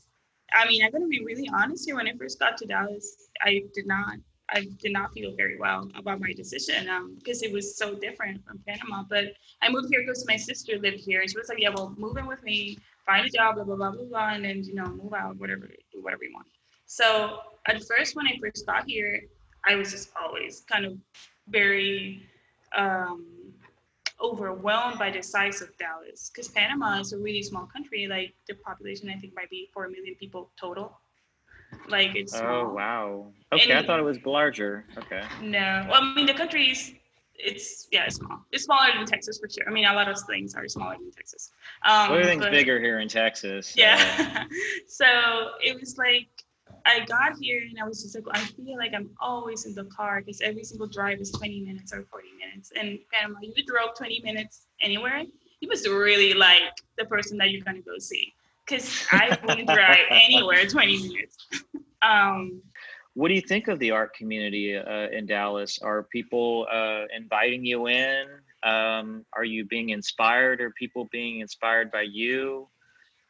[0.54, 1.96] I mean, I'm going to be really honest here.
[1.96, 4.16] When I first got to Dallas, I did not,
[4.50, 8.44] I did not feel very well about my decision um, because it was so different
[8.46, 9.04] from Panama.
[9.10, 11.94] But I moved here because my sister lived here and she was like, yeah, well,
[11.98, 14.76] move in with me, find a job, blah, blah, blah, blah, blah, and then, you
[14.76, 16.48] know, move out, whatever, do whatever you want.
[16.86, 19.22] So at first, when I first got here,
[19.66, 20.98] I was just always kind of
[21.48, 22.24] very,
[22.76, 23.26] um,
[24.22, 28.08] overwhelmed by the size of Dallas because Panama is a really small country.
[28.08, 30.98] Like the population, I think, might be four million people total.
[31.90, 32.68] Like it's small.
[32.68, 33.34] Oh wow.
[33.54, 34.86] Okay, I thought it was larger.
[34.98, 35.22] Okay.
[35.42, 36.94] No, well, I mean the country is
[37.38, 38.40] it's yeah, it's small.
[38.52, 39.68] It's smaller than Texas for sure.
[39.68, 41.52] I mean, a lot of things are smaller than Texas.
[41.84, 43.68] Um, Everything's but- bigger here in Texas.
[43.70, 44.46] so- Yeah.
[44.88, 45.06] so
[45.64, 46.28] it was like
[46.86, 49.86] I got here and I was just like, I feel like I'm always in the
[49.86, 52.72] car because every single drive is 20 minutes or 40 minutes.
[52.80, 55.24] And Panama, you drove 20 minutes anywhere,
[55.62, 56.62] you must really like
[56.98, 58.34] the person that you're gonna go see.
[58.66, 61.38] Because I wouldn't drive anywhere 20 minutes.
[62.04, 62.62] um,
[63.16, 65.80] what do you think of the art community uh, in Dallas?
[65.82, 68.26] Are people uh, inviting you in?
[68.64, 70.60] Um, are you being inspired?
[70.60, 72.68] Are people being inspired by you?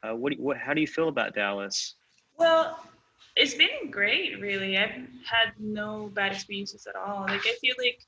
[0.01, 1.95] Uh, what, do you, what, how do you feel about Dallas?
[2.37, 2.79] Well,
[3.35, 4.75] it's been great, really.
[4.75, 7.21] I've had no bad experiences at all.
[7.21, 8.01] Like I feel like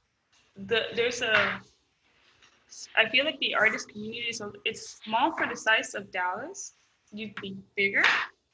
[0.55, 1.61] the there's a
[2.95, 6.73] I feel like the artist community is it's small for the size of Dallas.
[7.11, 8.03] You'd think bigger.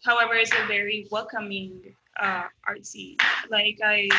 [0.03, 2.43] However, it's a very welcoming uh,
[2.82, 3.17] scene.
[3.49, 4.10] Like I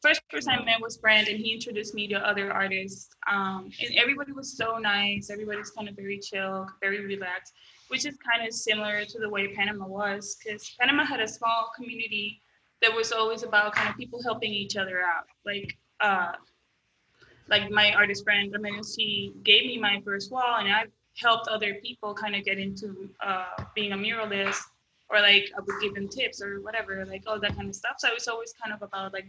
[0.00, 3.10] first person I met was Brand, and he introduced me to other artists.
[3.30, 5.30] Um, and everybody was so nice.
[5.30, 7.52] Everybody's kind of very chill, very relaxed,
[7.88, 11.70] which is kind of similar to the way Panama was, because Panama had a small
[11.76, 12.40] community
[12.82, 15.24] that was always about kind of people helping each other out.
[15.44, 16.32] Like, uh,
[17.48, 21.48] like my artist friend, I mean, she gave me my first wall, and I've helped
[21.48, 24.62] other people kind of get into uh, being a muralist
[25.10, 27.96] or like I would give them tips or whatever, like all that kind of stuff.
[27.98, 29.26] So it's always kind of about like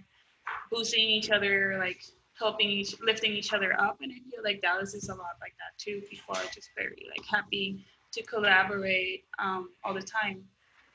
[0.71, 2.01] boosting each other, like
[2.37, 3.99] helping each, lifting each other up.
[4.01, 6.01] And I feel like Dallas is a lot like that too.
[6.09, 10.43] People are just very like happy to collaborate um, all the time,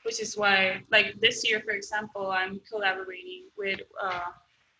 [0.03, 4.31] which is why like this year, for example, I'm collaborating with uh,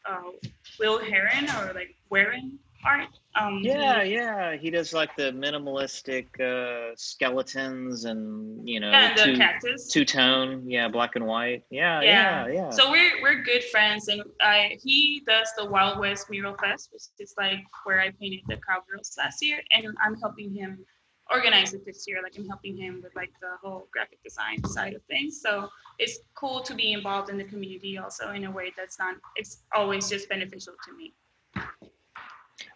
[0.08, 0.32] uh,
[0.80, 3.08] Will Heron or like Warren art.
[3.36, 9.14] Um, yeah, he, yeah, he does like the minimalistic uh, skeletons and you know yeah,
[9.16, 9.90] two, cactus.
[9.90, 11.64] two tone, yeah, black and white.
[11.70, 12.70] Yeah, yeah, yeah, yeah.
[12.70, 17.04] So we're we're good friends, and I he does the Wild West Mural Fest, which
[17.20, 20.86] is like where I painted the cowgirls last year, and I'm helping him
[21.32, 22.22] organize it this year.
[22.24, 25.42] Like I'm helping him with like the whole graphic design side of things.
[25.42, 25.70] So
[26.00, 29.64] it's cool to be involved in the community also in a way that's not it's
[29.74, 31.14] always just beneficial to me.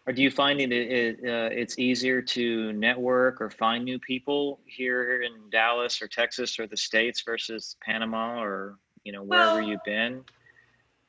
[0.05, 4.59] Or do you find it, it uh, it's easier to network or find new people
[4.65, 9.67] here in Dallas or Texas or the states versus Panama or you know wherever well,
[9.67, 10.23] you've been?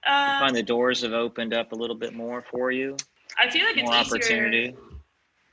[0.07, 2.97] Uh, you find the doors have opened up a little bit more for you.
[3.39, 4.75] I feel like more it's opportunity.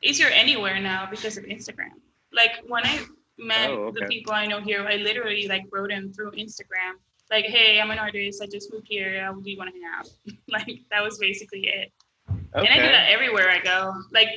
[0.01, 1.91] Easier, easier anywhere now because of Instagram.
[2.32, 2.99] Like when I
[3.38, 4.01] met oh, okay.
[4.01, 6.95] the people I know here, I literally like wrote them through Instagram.
[7.30, 8.41] Like, hey, I'm an artist.
[8.41, 9.23] I just moved here.
[9.23, 10.10] How do you want to hang out?
[10.49, 11.91] like that was basically it.
[12.58, 12.67] Okay.
[12.67, 13.93] And I do that everywhere I go.
[14.12, 14.30] Like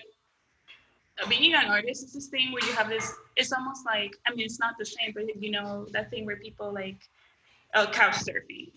[1.28, 3.12] being an artist is this thing where you have this.
[3.37, 6.37] It's almost like I mean, it's not the same, but you know that thing where
[6.37, 6.98] people like
[7.74, 8.72] uh, couch surfing.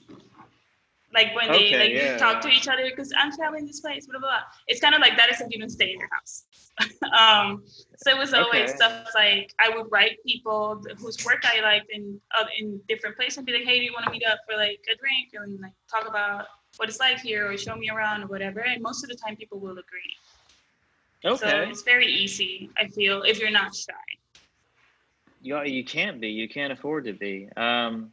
[1.13, 2.17] Like when okay, they like yeah.
[2.17, 4.39] talk to each other because I'm traveling this place, blah, blah blah.
[4.67, 6.45] It's kind of like that except you don't stay in your house.
[7.17, 7.63] um,
[7.97, 8.75] so it was always okay.
[8.75, 13.38] stuff like I would write people whose work I liked in uh, in different places
[13.38, 15.60] and be like, hey, do you want to meet up for like a drink and
[15.62, 18.62] like talk about what it's like here or show me around or whatever.
[18.62, 20.15] And most of the time people will agree.
[21.25, 21.49] Okay.
[21.49, 23.93] So it's very easy, I feel, if you're not shy.
[25.41, 26.29] You, you can't be.
[26.29, 27.49] You can't afford to be.
[27.55, 28.12] Um,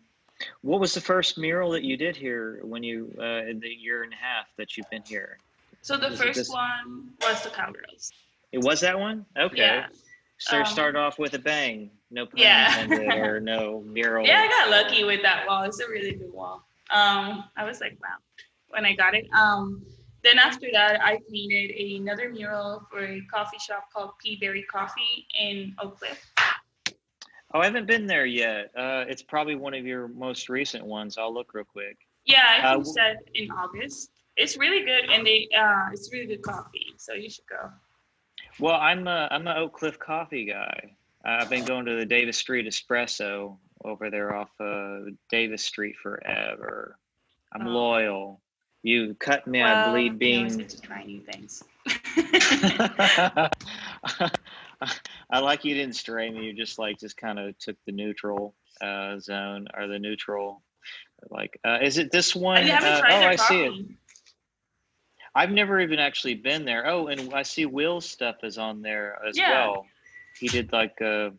[0.63, 4.05] what was the first mural that you did here when you, uh, in the year
[4.05, 5.39] and a half that you've been here?
[5.83, 8.13] So the was first one was the Cowgirls.
[8.53, 9.27] It was that one?
[9.39, 9.59] Okay.
[9.59, 9.87] Yeah.
[10.39, 11.91] So um, start off with a bang.
[12.11, 12.81] No pun yeah.
[12.81, 14.27] intended or no mural.
[14.27, 15.65] Yeah, I got lucky with that wall.
[15.65, 16.67] It's a really good wall.
[16.91, 18.17] Um, I was like, wow
[18.71, 19.27] when I got it.
[19.33, 19.85] Um,
[20.23, 25.75] then after that, I painted another mural for a coffee shop called Peaberry Coffee in
[25.81, 26.33] Oak Cliff.
[27.53, 28.71] Oh, I haven't been there yet.
[28.77, 31.19] Uh, it's probably one of your most recent ones.
[31.19, 31.97] I'll look real quick.
[32.25, 34.11] Yeah, I think uh, that in August.
[34.37, 36.95] It's really good, and they uh, it's really good coffee.
[36.97, 37.71] So you should go.
[38.61, 40.97] Well, I'm a I'm an Oak Cliff coffee guy.
[41.25, 46.99] I've been going to the Davis Street Espresso over there off uh, Davis Street forever.
[47.53, 47.71] I'm oh.
[47.71, 48.41] loyal.
[48.83, 50.57] You cut me, well, I bleed beans.
[50.57, 51.63] to try new things.
[55.31, 56.47] I like you didn't stray me.
[56.47, 60.63] You just like just kind of took the neutral uh, zone or the neutral.
[61.29, 62.71] Like, uh, is it this one?
[62.71, 63.87] Uh, oh, I see it.
[65.35, 66.87] I've never even actually been there.
[66.89, 69.67] Oh, and I see Will's stuff is on there as yeah.
[69.67, 69.87] well.
[70.39, 71.27] He did like a.
[71.27, 71.31] Uh,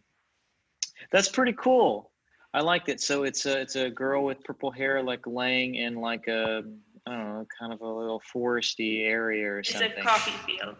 [1.12, 2.12] that's pretty cool.
[2.54, 3.01] I like it.
[3.01, 6.63] So it's a it's a girl with purple hair, like laying in like a
[7.07, 9.91] I don't know, kind of a little foresty area or it's something.
[9.91, 10.75] It's a coffee field.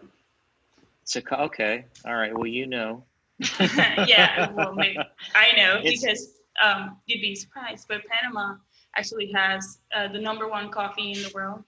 [1.02, 1.84] It's a okay.
[2.06, 2.32] All right.
[2.34, 3.04] Well, you know.
[4.06, 4.50] yeah.
[4.52, 4.98] Well, maybe,
[5.34, 8.56] I know it's, because um, you'd be surprised, but Panama
[8.96, 11.64] actually has uh, the number one coffee in the world.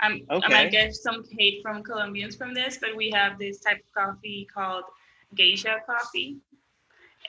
[0.00, 0.46] I'm, okay.
[0.46, 3.94] I might get some hate from Colombians from this, but we have this type of
[3.94, 4.84] coffee called
[5.34, 6.36] geisha coffee,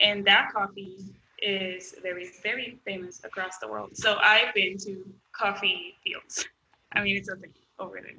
[0.00, 0.98] and that coffee
[1.42, 3.96] is very, very famous across the world.
[3.96, 6.46] So I've been to coffee fields.
[6.92, 8.12] I mean, it's a thing over there.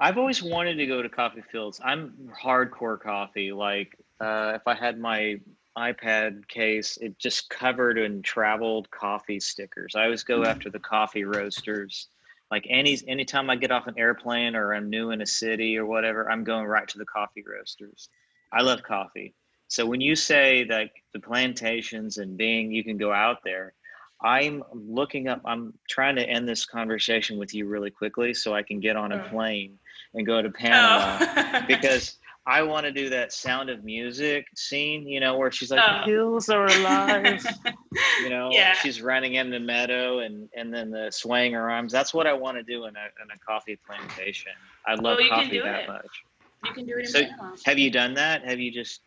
[0.00, 1.80] I've always wanted to go to coffee fields.
[1.84, 3.52] I'm hardcore coffee.
[3.52, 5.40] Like, uh, if I had my
[5.76, 9.94] iPad case, it just covered in traveled coffee stickers.
[9.94, 10.50] I always go mm-hmm.
[10.50, 12.08] after the coffee roasters.
[12.50, 15.84] Like any anytime I get off an airplane or I'm new in a city or
[15.84, 18.08] whatever, I'm going right to the coffee roasters.
[18.52, 19.34] I love coffee.
[19.68, 23.74] So when you say that the plantations and being you can go out there,
[24.20, 28.62] I'm looking up, I'm trying to end this conversation with you really quickly so I
[28.62, 29.28] can get on a oh.
[29.28, 29.78] plane
[30.14, 30.52] and go to oh.
[30.52, 31.62] Panama oh.
[31.68, 35.84] because I want to do that sound of music scene, you know, where she's like,
[35.86, 36.04] oh.
[36.06, 37.46] hills are alive.
[38.22, 38.72] you know, yeah.
[38.72, 41.92] she's running in the meadow and, and then the swaying her arms.
[41.92, 44.52] That's what I want to do in a, in a coffee plantation.
[44.86, 45.88] I love coffee that it.
[45.88, 46.24] much.
[46.64, 47.56] You can do it in so Panama.
[47.66, 48.44] Have you done that?
[48.44, 49.02] Have you just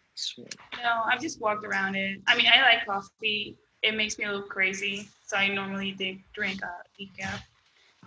[0.78, 2.22] no, I've just walked around it.
[2.28, 3.58] I mean, I like coffee.
[3.84, 5.92] It makes me a little crazy, so I normally
[6.34, 7.42] drink a decaf.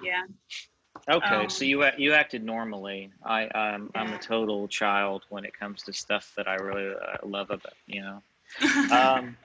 [0.03, 0.23] Yeah.
[1.09, 3.11] Okay, um, so you you acted normally.
[3.25, 4.01] I um, yeah.
[4.01, 7.75] I'm a total child when it comes to stuff that I really uh, love about
[7.87, 8.23] you know.
[8.93, 9.37] um,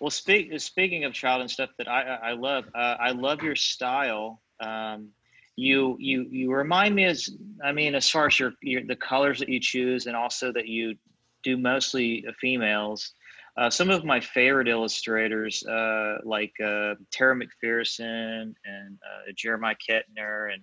[0.00, 3.56] well, speak, speaking of child and stuff that I I love, uh, I love your
[3.56, 4.40] style.
[4.60, 5.10] Um,
[5.56, 7.30] you you you remind me as
[7.64, 10.68] I mean as far as your, your the colors that you choose and also that
[10.68, 10.94] you
[11.42, 13.12] do mostly females.
[13.58, 20.52] Uh, some of my favorite illustrators, uh, like uh, Tara McPherson and uh, Jeremiah Ketner,
[20.52, 20.62] and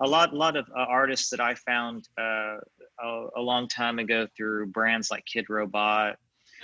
[0.00, 2.58] a lot, lot of uh, artists that I found uh,
[3.02, 6.14] a, a, long time ago through brands like Kidrobot,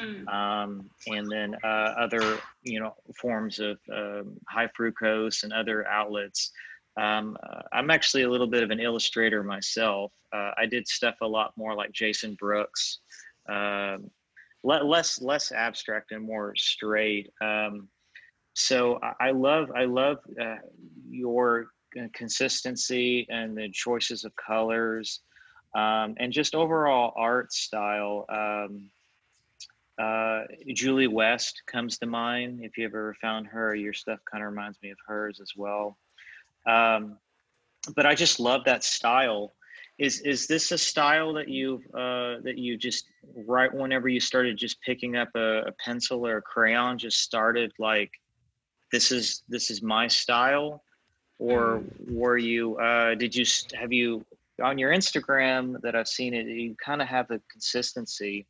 [0.00, 0.28] mm.
[0.28, 6.52] um, and then other, you know, forms of um, Hi-Fructose and other outlets.
[6.96, 7.36] Um,
[7.72, 10.12] I'm actually a little bit of an illustrator myself.
[10.32, 13.00] I did stuff a lot more like Jason Brooks
[13.48, 14.10] um,
[14.62, 17.30] less less abstract and more straight.
[17.40, 17.88] Um,
[18.54, 20.56] so I, I, love I love uh,
[21.08, 21.66] your
[22.14, 25.20] consistency and the choices of colors
[25.74, 28.24] um, and just overall art style.
[28.28, 28.90] Um,
[29.98, 32.60] uh, Julie West comes to mind.
[32.62, 35.98] If you ever found her, your stuff kind of reminds me of hers as well.
[36.66, 37.18] Um,
[37.94, 39.52] but I just love that style
[39.98, 43.06] is is this a style that you uh, that you just
[43.46, 47.72] right whenever you started just picking up a, a, pencil or a crayon just started
[47.78, 48.10] like
[48.90, 50.82] this is this is my style?
[51.38, 54.24] Or were you uh, did you have you
[54.62, 58.46] on your instagram that i've seen it you kind of have a consistency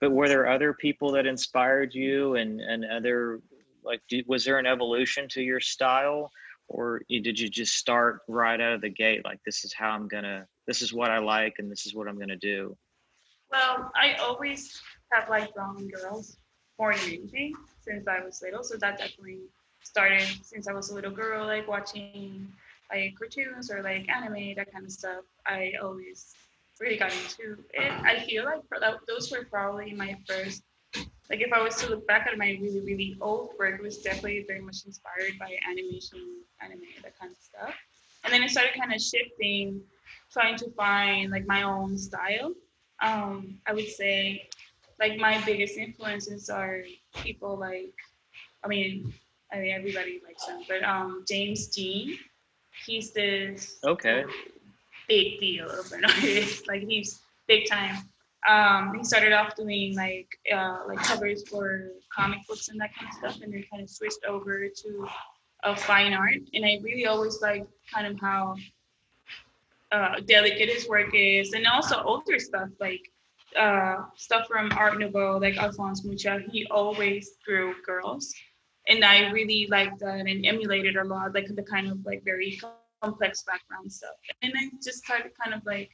[0.00, 3.40] but were there other people that inspired you and and other
[3.84, 6.30] like was there an evolution to your style
[6.68, 10.08] or did you just start right out of the gate like this is how i'm
[10.08, 12.76] gonna this is what i like and this is what i'm gonna do
[13.50, 14.80] well i always
[15.12, 16.36] have liked drawing girls
[16.78, 17.52] more than anything
[17.82, 19.40] since i was little so that definitely
[19.82, 22.48] started since i was a little girl like watching
[22.90, 26.34] like cartoons or like anime that kind of stuff i always
[26.80, 27.92] really got into it.
[28.04, 28.60] I feel like
[29.06, 30.62] those were probably my first
[31.30, 33.98] like if I was to look back at my really, really old work, it was
[33.98, 36.20] definitely very much inspired by animation,
[36.60, 37.74] anime, that kind of stuff.
[38.24, 39.80] And then I started kind of shifting,
[40.32, 42.52] trying to find like my own style.
[43.02, 44.48] Um, I would say
[44.98, 46.82] like my biggest influences are
[47.16, 47.92] people like,
[48.64, 49.12] I mean,
[49.52, 52.18] I mean everybody likes him, but um, James Jean,
[52.86, 54.24] he's this okay
[55.08, 56.68] big deal of an artist.
[56.68, 57.96] Like he's big time
[58.48, 63.08] um, he started off doing like uh, like covers for comic books and that kind
[63.08, 65.08] of stuff, and then kind of switched over to
[65.64, 66.38] a fine art.
[66.54, 68.56] And I really always like kind of how
[69.92, 73.10] uh, delicate his work is, and also older stuff like
[73.58, 76.42] uh, stuff from Art Nouveau, like Alphonse Mucha.
[76.50, 78.32] He always drew girls,
[78.86, 82.60] and I really liked that and emulated a lot, like the kind of like very
[83.02, 84.14] complex background stuff.
[84.42, 85.90] And I just started kind of like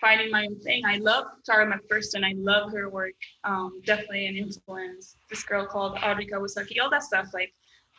[0.00, 0.84] finding my own thing.
[0.84, 2.24] I love Tara McPherson.
[2.24, 3.14] I love her work.
[3.44, 5.16] Um, definitely an influence.
[5.30, 7.52] This girl called Audrey Kawasaki, all that stuff, like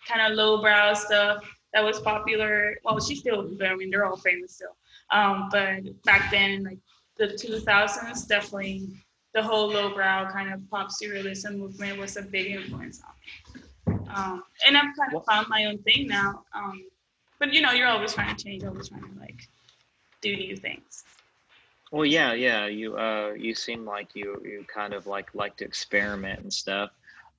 [0.07, 2.77] kind of lowbrow stuff that was popular.
[2.83, 4.75] Well, she's still, I mean, they're all famous still.
[5.11, 6.79] Um, but back then, in like
[7.17, 8.87] the 2000s, definitely
[9.33, 13.13] the whole lowbrow kind of pop surrealism movement was a big influence on
[13.95, 13.99] me.
[14.13, 16.43] Um, and I've kind of found my own thing now.
[16.55, 16.85] Um,
[17.39, 19.47] but you know, you're always trying to change, always trying to like
[20.21, 21.03] do new things.
[21.91, 22.67] Well, yeah, yeah.
[22.67, 26.91] You uh, you seem like you you kind of like like to experiment and stuff.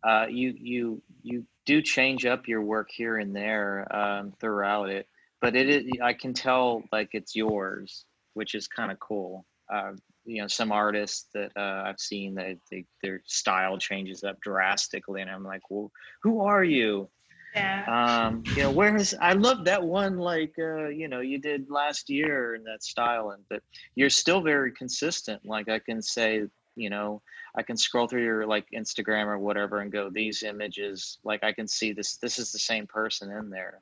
[0.02, 5.06] Uh, you you you do change up your work here and there um, throughout it,
[5.40, 9.46] but it is I can tell like it's yours, which is kind of cool.
[9.72, 9.92] uh,
[10.24, 15.20] you know some artists that uh, I've seen that they, their style changes up drastically,
[15.22, 15.90] and I'm like, well,
[16.22, 17.10] who are you?
[17.54, 17.84] Yeah.
[17.86, 22.10] Um, you know, whereas I love that one, like uh, you know, you did last
[22.10, 23.62] year in that style, and but
[23.94, 25.40] you're still very consistent.
[25.44, 26.44] Like I can say,
[26.76, 27.22] you know,
[27.56, 31.52] I can scroll through your like Instagram or whatever and go, these images, like I
[31.52, 32.16] can see this.
[32.16, 33.80] This is the same person in there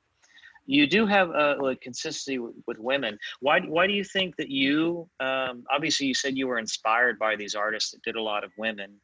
[0.67, 3.19] you do have a like consistency with, with, women.
[3.41, 7.37] Why why do you think that you um, obviously you said you were inspired by
[7.37, 8.95] these artists that did a lot of women,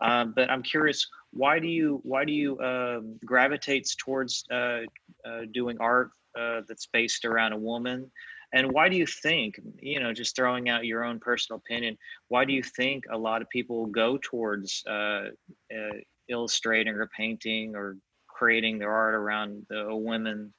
[0.00, 4.80] um, but I'm curious why do you why do you um, gravitates towards uh,
[5.24, 8.10] uh, doing art uh, that's based around a woman,
[8.52, 11.98] and why do you think you know just throwing out your own personal opinion?
[12.28, 15.28] Why do you think a lot of people go towards uh,
[15.72, 15.96] uh,
[16.28, 17.96] illustrating or painting or
[18.28, 20.52] creating their art around a woman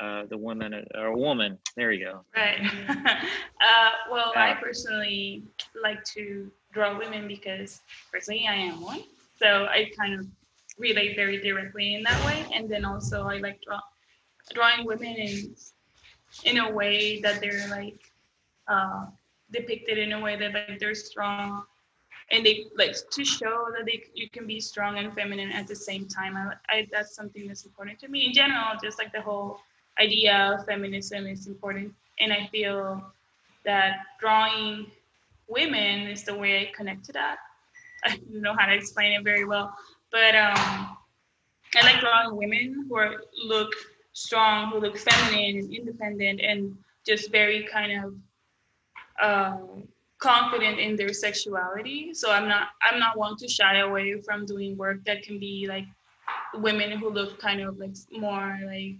[0.00, 1.56] uh, the woman or a woman.
[1.76, 2.24] There you go.
[2.34, 2.58] Right.
[2.88, 5.44] uh, well, I personally
[5.80, 9.02] like to draw women because personally I am one,
[9.38, 10.26] so I kind of
[10.78, 12.46] relate very directly in that way.
[12.54, 13.80] And then also I like draw,
[14.54, 15.54] drawing women in
[16.44, 18.00] in a way that they're like
[18.68, 19.06] uh,
[19.52, 21.64] depicted in a way that like they're strong
[22.30, 25.76] and they like to show that they you can be strong and feminine at the
[25.76, 26.36] same time.
[26.36, 28.74] I, I that's something that's important to me in general.
[28.82, 29.60] Just like the whole
[30.00, 31.92] idea of feminism is important.
[32.20, 33.02] And I feel
[33.64, 34.86] that drawing
[35.48, 37.36] women is the way I connect to that.
[38.04, 39.74] I don't know how to explain it very well,
[40.10, 40.96] but um,
[41.76, 43.72] I like drawing women who are, look
[44.12, 46.76] strong, who look feminine and independent, and
[47.06, 48.14] just very kind of
[49.22, 49.88] um,
[50.18, 52.14] confident in their sexuality.
[52.14, 55.66] So I'm not I'm not one to shy away from doing work that can be
[55.68, 55.84] like
[56.54, 58.96] women who look kind of like more like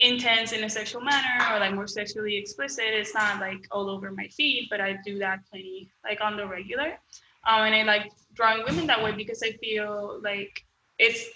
[0.00, 2.86] intense in a sexual manner or like more sexually explicit.
[2.88, 6.46] It's not like all over my feed, but I do that plenty like on the
[6.46, 6.98] regular.
[7.46, 10.64] Um, and I like drawing women that way because I feel like
[10.98, 11.30] it's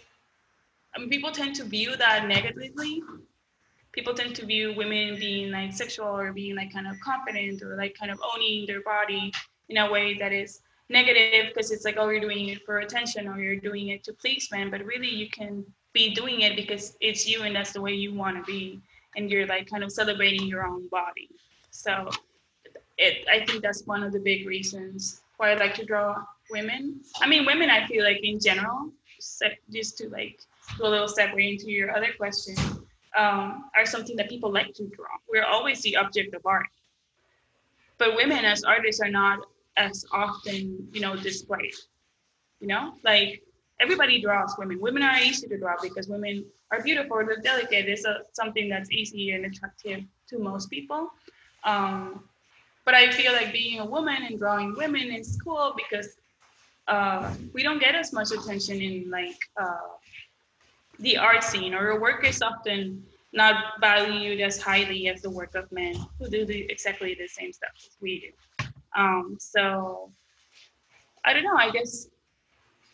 [0.94, 3.02] I mean, people tend to view that negatively.
[3.92, 7.76] People tend to view women being like sexual or being like kind of confident or
[7.76, 9.32] like kind of owning their body
[9.68, 13.26] in a way that is negative because it's like, oh, you're doing it for attention
[13.28, 14.70] or you're doing it to please men.
[14.70, 18.12] But really, you can be doing it because it's you and that's the way you
[18.12, 18.80] want to be.
[19.16, 21.30] And you're like kind of celebrating your own body.
[21.70, 22.10] So
[22.98, 27.00] it i think that's one of the big reasons why i like to draw women.
[27.20, 28.90] I mean women i feel like in general
[29.70, 30.38] just to like
[30.76, 32.54] do a little segue into your other question
[33.16, 35.06] um, are something that people like to draw.
[35.30, 36.66] We're always the object of art.
[37.96, 41.74] But women as artists are not as often you know displayed.
[42.60, 42.94] You know?
[43.04, 43.42] Like
[43.80, 44.80] everybody draws women.
[44.80, 47.88] Women are easy to draw because women are beautiful, they're delicate.
[47.88, 51.10] It's a, something that's easy and attractive to most people.
[51.64, 52.24] Um,
[52.84, 56.16] but I feel like being a woman and drawing women is cool because
[56.86, 59.88] uh, we don't get as much attention in like uh,
[60.98, 63.02] the art scene, or your work is often
[63.32, 67.52] not valued as highly as the work of men who do the, exactly the same
[67.52, 68.66] stuff as we do.
[68.96, 70.10] Um, so
[71.24, 71.56] I don't know.
[71.56, 72.08] I guess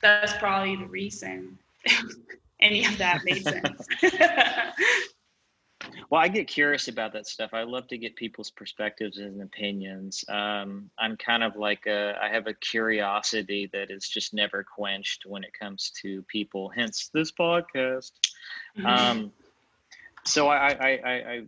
[0.02, 1.58] that's probably the reason
[2.60, 3.86] any of that made sense.
[6.10, 7.50] well, I get curious about that stuff.
[7.52, 10.24] I love to get people's perspectives and opinions.
[10.28, 15.24] Um, I'm kind of like a, I have a curiosity that is just never quenched
[15.26, 16.70] when it comes to people.
[16.74, 18.12] Hence this podcast.
[18.76, 18.86] Mm-hmm.
[18.86, 19.32] Um,
[20.24, 21.42] so I, I, I, I,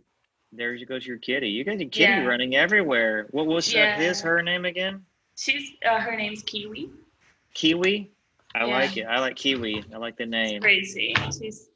[0.51, 1.49] there goes your kitty.
[1.49, 2.25] You got a kitty yeah.
[2.25, 3.27] running everywhere.
[3.31, 3.97] What was yeah.
[3.97, 5.03] his her name again?
[5.35, 6.89] She's uh, her name's Kiwi.
[7.53, 8.12] Kiwi.
[8.55, 8.65] I yeah.
[8.65, 9.03] like it.
[9.03, 9.83] I like Kiwi.
[9.93, 10.61] I like the name.
[10.61, 11.15] Crazy.
[11.37, 11.69] She's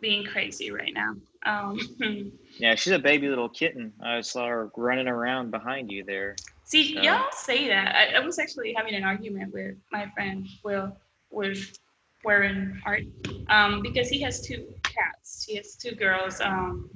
[0.00, 1.14] being crazy right now.
[1.44, 1.78] Um,
[2.58, 3.92] yeah, she's a baby little kitten.
[4.02, 6.36] I saw her running around behind you there.
[6.64, 7.02] See, so.
[7.02, 7.94] y'all say that.
[7.94, 10.96] I, I, was actually having an argument with my friend Will
[11.30, 11.78] with
[12.24, 13.04] wearing art
[13.48, 15.44] um, because he has two cats.
[15.44, 16.90] He has two girls, um,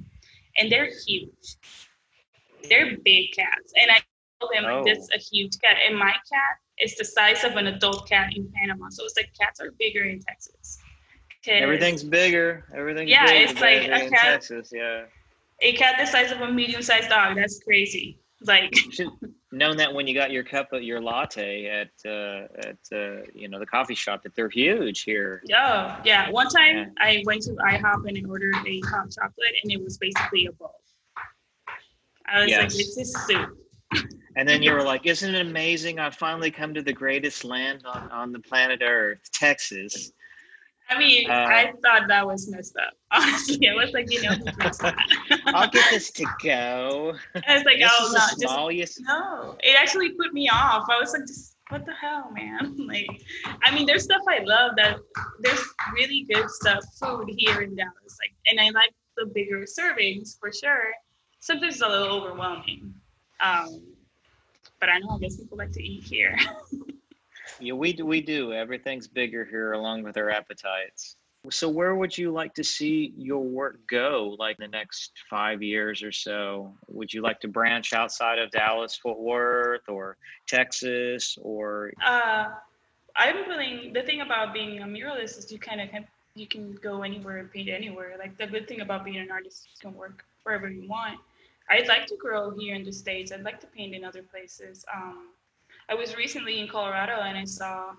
[0.57, 1.57] and they're huge.
[2.67, 3.99] They're big cats, and I
[4.41, 4.83] told him oh.
[4.85, 8.51] that's a huge cat, and my cat it's the size of an adult cat in
[8.55, 8.89] Panama.
[8.89, 10.79] So it's like cats are bigger in Texas.
[11.47, 12.65] Everything's bigger.
[12.75, 14.03] Everything's yeah, bigger it's like a cat.
[14.03, 15.03] In Texas, yeah.
[15.61, 17.35] A cat the size of a medium-sized dog.
[17.35, 18.19] That's crazy.
[18.41, 19.09] Like you should
[19.51, 23.47] known that when you got your cup of your latte at uh, at uh, you
[23.47, 25.43] know the coffee shop that they're huge here.
[25.53, 26.29] Oh yeah.
[26.31, 26.85] One time yeah.
[26.97, 30.51] I went to IHOP and I ordered a hot chocolate and it was basically a
[30.53, 30.75] bowl.
[32.27, 32.73] I was yes.
[32.73, 33.57] like, it's a soup.
[34.35, 35.99] And then you were like, "Isn't it amazing?
[35.99, 40.11] I've finally come to the greatest land on, on the planet Earth, Texas."
[40.91, 42.93] I mean, uh, I thought that was messed up.
[43.11, 44.35] Honestly, I was like, you know,
[45.47, 47.15] I'll get this to go.
[47.47, 49.55] I was like, this oh no, just no.
[49.61, 50.85] It actually put me off.
[50.89, 52.75] I was like, just what the hell, man?
[52.77, 53.07] Like,
[53.63, 54.73] I mean, there's stuff I love.
[54.75, 54.97] That
[55.39, 55.63] there's
[55.93, 58.17] really good stuff, food here in Dallas.
[58.21, 60.91] Like, and I like the bigger servings for sure.
[61.39, 62.93] Sometimes it's a little overwhelming.
[63.39, 63.81] Um,
[64.81, 66.35] but I know I guess people like to eat here.
[67.59, 68.05] Yeah, we do.
[68.05, 68.53] We do.
[68.53, 71.15] Everything's bigger here, along with our appetites.
[71.49, 76.01] So, where would you like to see your work go, like the next five years
[76.01, 76.73] or so?
[76.87, 80.17] Would you like to branch outside of Dallas, Fort Worth, or
[80.47, 81.91] Texas, or?
[82.03, 82.49] Uh,
[83.15, 83.93] I'm willing.
[83.93, 86.05] The thing about being a muralist is you kind of can,
[86.35, 88.15] you can go anywhere and paint anywhere.
[88.17, 91.19] Like the good thing about being an artist, is you can work wherever you want.
[91.71, 93.31] I'd like to grow here in the states.
[93.31, 94.83] I'd like to paint in other places.
[94.93, 95.29] Um,
[95.89, 97.93] I was recently in Colorado and I saw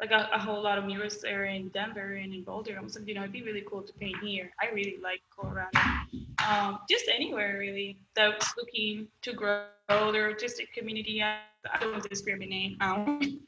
[0.00, 2.76] like a, a, whole lot of murals there in Denver and in Boulder.
[2.78, 4.50] I was like, you know, it'd be really cool to paint here.
[4.58, 5.78] I really like Colorado.
[6.48, 11.22] Um, just anywhere really that's looking to grow their artistic community.
[11.22, 11.40] I,
[11.78, 12.80] don't discriminate.
[12.80, 13.40] Um,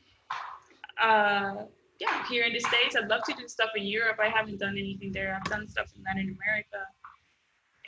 [1.00, 1.54] uh,
[1.98, 4.18] yeah, here in the States, I'd love to do stuff in Europe.
[4.22, 5.34] I haven't done anything there.
[5.34, 6.86] I've done stuff in Latin America.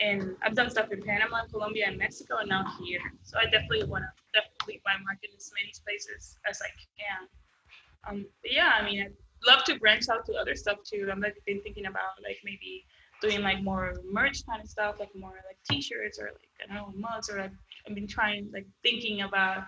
[0.00, 3.00] And I've done stuff in Panama, and Colombia, and Mexico, and now here.
[3.22, 7.28] So I definitely want to definitely my market in as many places as I can.
[8.08, 9.14] Um, but yeah, I mean, I'd
[9.46, 11.08] love to branch out to other stuff too.
[11.10, 12.84] I'm like been thinking about like maybe
[13.22, 16.94] doing like more merch kind of stuff, like more like t-shirts or like I don't
[16.96, 17.52] know mugs or like
[17.88, 19.64] I've been trying like thinking about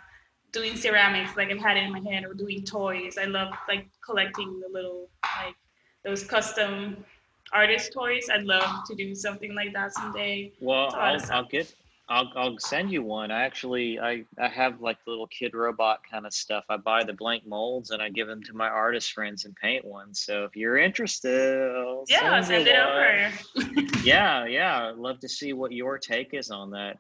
[0.53, 3.19] doing ceramics, like I've had it in my head, or doing toys.
[3.21, 5.09] I love like collecting the little
[5.41, 5.55] like
[6.05, 7.05] those custom
[7.53, 8.29] artist toys.
[8.33, 10.53] I'd love to do something like that someday.
[10.61, 11.75] Well, I'll, I'll get
[12.09, 13.31] I'll I'll send you one.
[13.31, 16.65] I actually I I have like the little Kidrobot kind of stuff.
[16.69, 19.85] I buy the blank molds and I give them to my artist friends and paint
[19.85, 20.15] one.
[20.15, 23.93] So if you're interested, I'll yeah, send, send it over.
[24.05, 26.99] yeah, yeah, I'd love to see what your take is on that.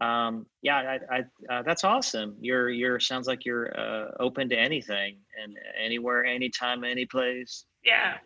[0.00, 2.36] Um, yeah, I, I uh, that's awesome.
[2.40, 7.66] You're you're sounds like you're uh, open to anything and anywhere, anytime, any place.
[7.84, 8.16] Yeah.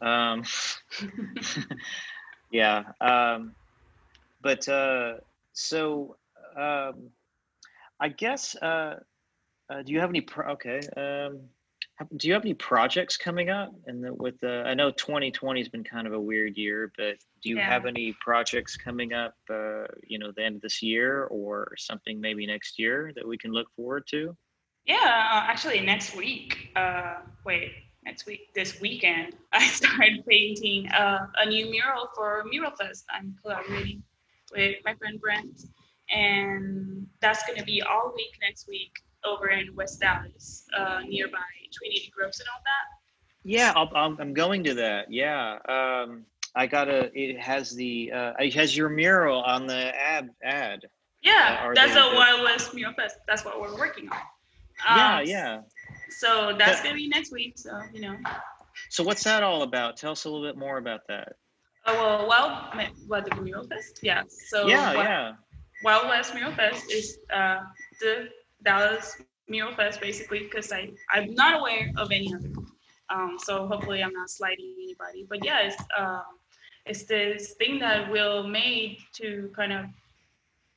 [0.00, 0.44] Um,
[2.50, 2.84] yeah.
[3.00, 3.54] Um,
[4.42, 5.14] but uh
[5.52, 6.16] so
[6.56, 7.10] um,
[8.00, 8.96] I guess uh,
[9.68, 11.40] uh, do you have any pro- okay um,
[12.16, 15.84] do you have any projects coming up and with the I know 2020 has been
[15.84, 17.68] kind of a weird year but do you yeah.
[17.68, 22.20] have any projects coming up uh, you know the end of this year or something
[22.20, 24.34] maybe next year that we can look forward to
[24.86, 27.72] yeah uh, actually next week uh, wait
[28.04, 33.36] next week this weekend I started painting uh, a new mural for Mural Fest I'm
[33.42, 34.02] collaborating
[34.52, 35.64] with my friend Brent,
[36.10, 38.92] and that's going to be all week next week
[39.24, 41.38] over in West Dallas, uh, nearby
[41.72, 43.00] Trinity Groves and all that.
[43.42, 45.10] Yeah, i am going to that.
[45.10, 46.24] Yeah, um,
[46.54, 47.10] I got a.
[47.14, 48.12] It has the.
[48.12, 50.30] Uh, it has your mural on the ad.
[50.42, 50.84] Ad.
[51.22, 53.16] Yeah, that's a Wild West Mural Fest.
[53.26, 54.18] That's what we're working on.
[54.88, 55.60] Um, yeah, yeah.
[56.10, 57.58] So that's gonna be next week.
[57.58, 58.16] So you know.
[58.88, 59.96] So what's that all about?
[59.96, 61.36] Tell us a little bit more about that.
[61.86, 64.00] Oh, well, well, what the Mural Fest?
[64.02, 64.22] Yeah.
[64.28, 65.32] So yeah, Wild, yeah.
[65.82, 67.60] Wild West Mural Fest is uh,
[68.00, 68.28] the
[68.62, 69.16] Dallas
[69.48, 72.50] Mural Fest, basically, because I I'm not aware of any other.
[73.08, 75.26] Um, so hopefully I'm not sliding anybody.
[75.28, 76.22] But yeah, it's uh,
[76.86, 79.86] it's this thing that will made to kind of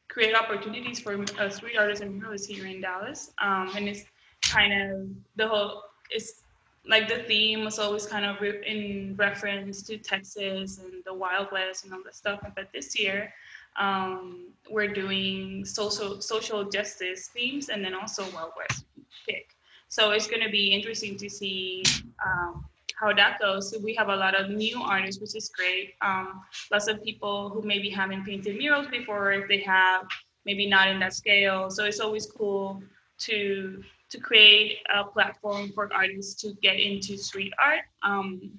[0.08, 3.32] create opportunities for uh, street artists and muralists here in Dallas.
[3.42, 4.06] Um, and it's
[4.54, 6.44] kind of the whole it's
[6.86, 11.48] like the theme was always kind of re- in reference to Texas and the Wild
[11.52, 12.42] West and all that stuff.
[12.56, 13.34] But this year,
[13.80, 18.86] um, we're doing social social justice themes and then also Wild West
[19.26, 19.48] pick.
[19.88, 21.84] So it's going to be interesting to see
[22.26, 22.66] um,
[23.00, 23.72] how that goes.
[23.72, 25.94] So we have a lot of new artists, which is great.
[26.02, 26.42] Um,
[26.72, 30.08] lots of people who maybe haven't painted murals before, if they have,
[30.46, 31.70] maybe not in that scale.
[31.70, 32.82] So it's always cool
[33.20, 33.84] to
[34.14, 37.82] to create a platform for artists to get into street art.
[38.04, 38.52] Um,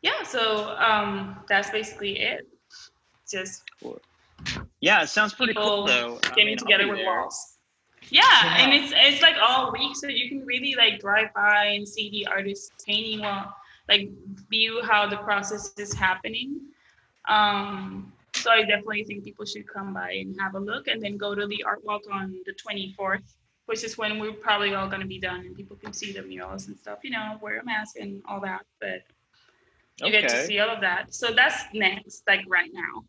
[0.00, 2.48] yeah, so um, that's basically it.
[3.28, 3.64] Just
[4.80, 6.18] yeah, it sounds pretty cool though.
[6.22, 7.56] Getting I mean, together with walls.
[8.10, 11.64] Yeah, yeah, and it's it's like all week, so you can really like drive by
[11.74, 13.52] and see the artists painting while
[13.88, 14.08] like
[14.48, 16.60] view how the process is happening.
[17.28, 21.16] Um, so I definitely think people should come by and have a look, and then
[21.16, 23.24] go to the art walk on the 24th
[23.66, 26.22] which is when we're probably all going to be done and people can see the
[26.22, 28.64] murals and stuff, you know, wear a mask and all that.
[28.80, 29.02] But
[29.98, 30.22] you okay.
[30.22, 31.14] get to see all of that.
[31.14, 33.04] So that's next, like right now.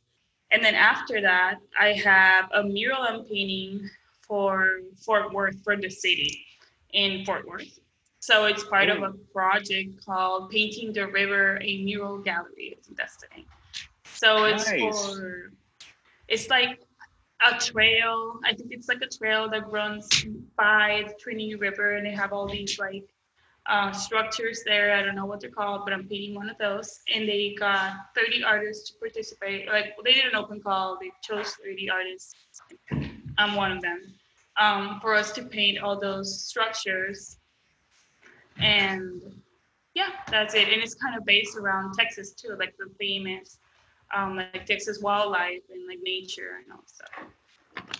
[0.52, 3.90] And then after that, I have a mural I'm painting
[4.22, 6.46] for Fort Worth, for the city
[6.94, 7.80] in Fort Worth.
[8.20, 12.78] So it's part of a project called Painting the River, a mural gallery.
[12.78, 13.46] I think that's the name.
[14.16, 15.16] So it's nice.
[15.16, 15.52] for,
[16.28, 16.82] it's like
[17.46, 18.40] a trail.
[18.44, 20.08] I think it's like a trail that runs
[20.58, 23.08] by the Trinity River, and they have all these like
[23.68, 24.94] uh, structures there.
[24.94, 27.00] I don't know what they're called, but I'm painting one of those.
[27.14, 29.68] And they got 30 artists to participate.
[29.68, 30.98] Like they did an open call.
[31.00, 32.34] They chose 30 artists.
[33.38, 34.02] I'm one of them.
[34.60, 37.38] Um, for us to paint all those structures.
[38.58, 39.22] And
[39.94, 40.70] yeah, that's it.
[40.70, 42.56] And it's kind of based around Texas too.
[42.58, 43.60] Like the is
[44.16, 47.10] um, like Texas wildlife and like nature and all stuff.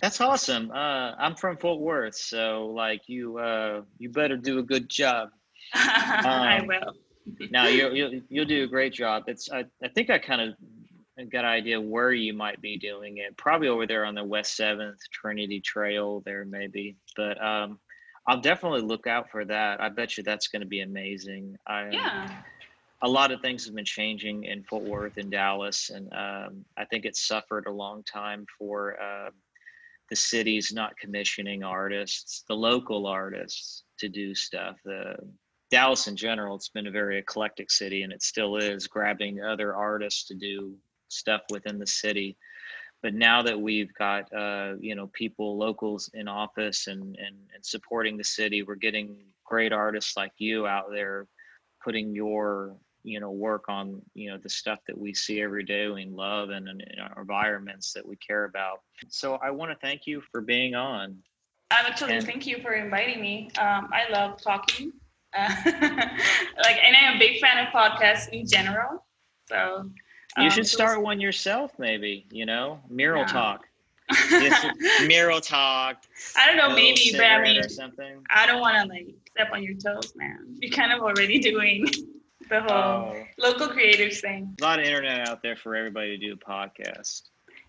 [0.00, 0.70] That's awesome.
[0.70, 5.30] Uh, I'm from Fort Worth, so like you, uh, you better do a good job.
[5.74, 6.94] Um, I will.
[7.50, 9.24] now you'll, you'll you'll do a great job.
[9.26, 13.18] It's I, I think I kind of got an idea where you might be doing
[13.18, 13.36] it.
[13.36, 16.96] Probably over there on the West Seventh Trinity Trail, there maybe.
[17.16, 17.78] But um,
[18.26, 19.80] I'll definitely look out for that.
[19.80, 21.56] I bet you that's going to be amazing.
[21.66, 22.30] I, yeah
[23.02, 26.84] a lot of things have been changing in Fort Worth and Dallas, and um, I
[26.84, 29.30] think it's suffered a long time for uh,
[30.10, 34.76] the cities not commissioning artists, the local artists, to do stuff.
[34.84, 35.14] The
[35.70, 39.76] Dallas in general, it's been a very eclectic city, and it still is grabbing other
[39.76, 40.74] artists to do
[41.08, 42.36] stuff within the city.
[43.00, 47.64] But now that we've got uh, you know people, locals in office and, and and
[47.64, 51.28] supporting the city, we're getting great artists like you out there
[51.82, 52.76] putting your
[53.08, 56.50] you know work on you know the stuff that we see every day we love
[56.50, 58.82] and, in our environments that we care about.
[59.08, 61.16] So i want to thank you for being on.
[61.70, 63.50] I'm actually and, thank you for inviting me.
[63.58, 64.92] Um, i love talking.
[65.36, 69.04] Uh, like and i'm a big fan of podcasts in general
[69.46, 69.94] so um,
[70.38, 72.80] you should start one yourself maybe you know?
[72.88, 73.26] Mural yeah.
[73.26, 73.64] talk.
[75.06, 75.98] Mural talk.
[76.34, 77.60] I don't know maybe but i mean
[78.30, 80.56] i don't want to like step on your toes man.
[80.60, 81.86] You're kind of already doing
[82.48, 83.24] the whole oh.
[83.38, 84.54] local creatives thing.
[84.60, 87.22] A lot of internet out there for everybody to do a podcast.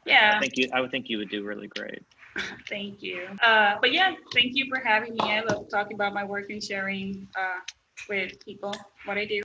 [0.06, 0.34] Yeah.
[0.36, 2.04] I think you I would think you would do really great.
[2.70, 3.28] thank you.
[3.44, 5.20] Uh, but yeah, thank you for having me.
[5.22, 7.60] I love talking about my work and sharing uh,
[8.08, 8.74] with people
[9.06, 9.42] what I do.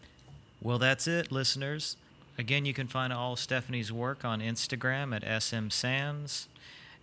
[0.62, 1.96] Well, that's it, listeners.
[2.38, 6.46] Again, you can find all Stephanie's work on Instagram at smsams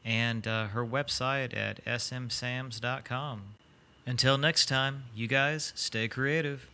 [0.04, 3.42] and uh, her website at smsams.com.
[4.06, 6.68] Until next time, you guys stay creative.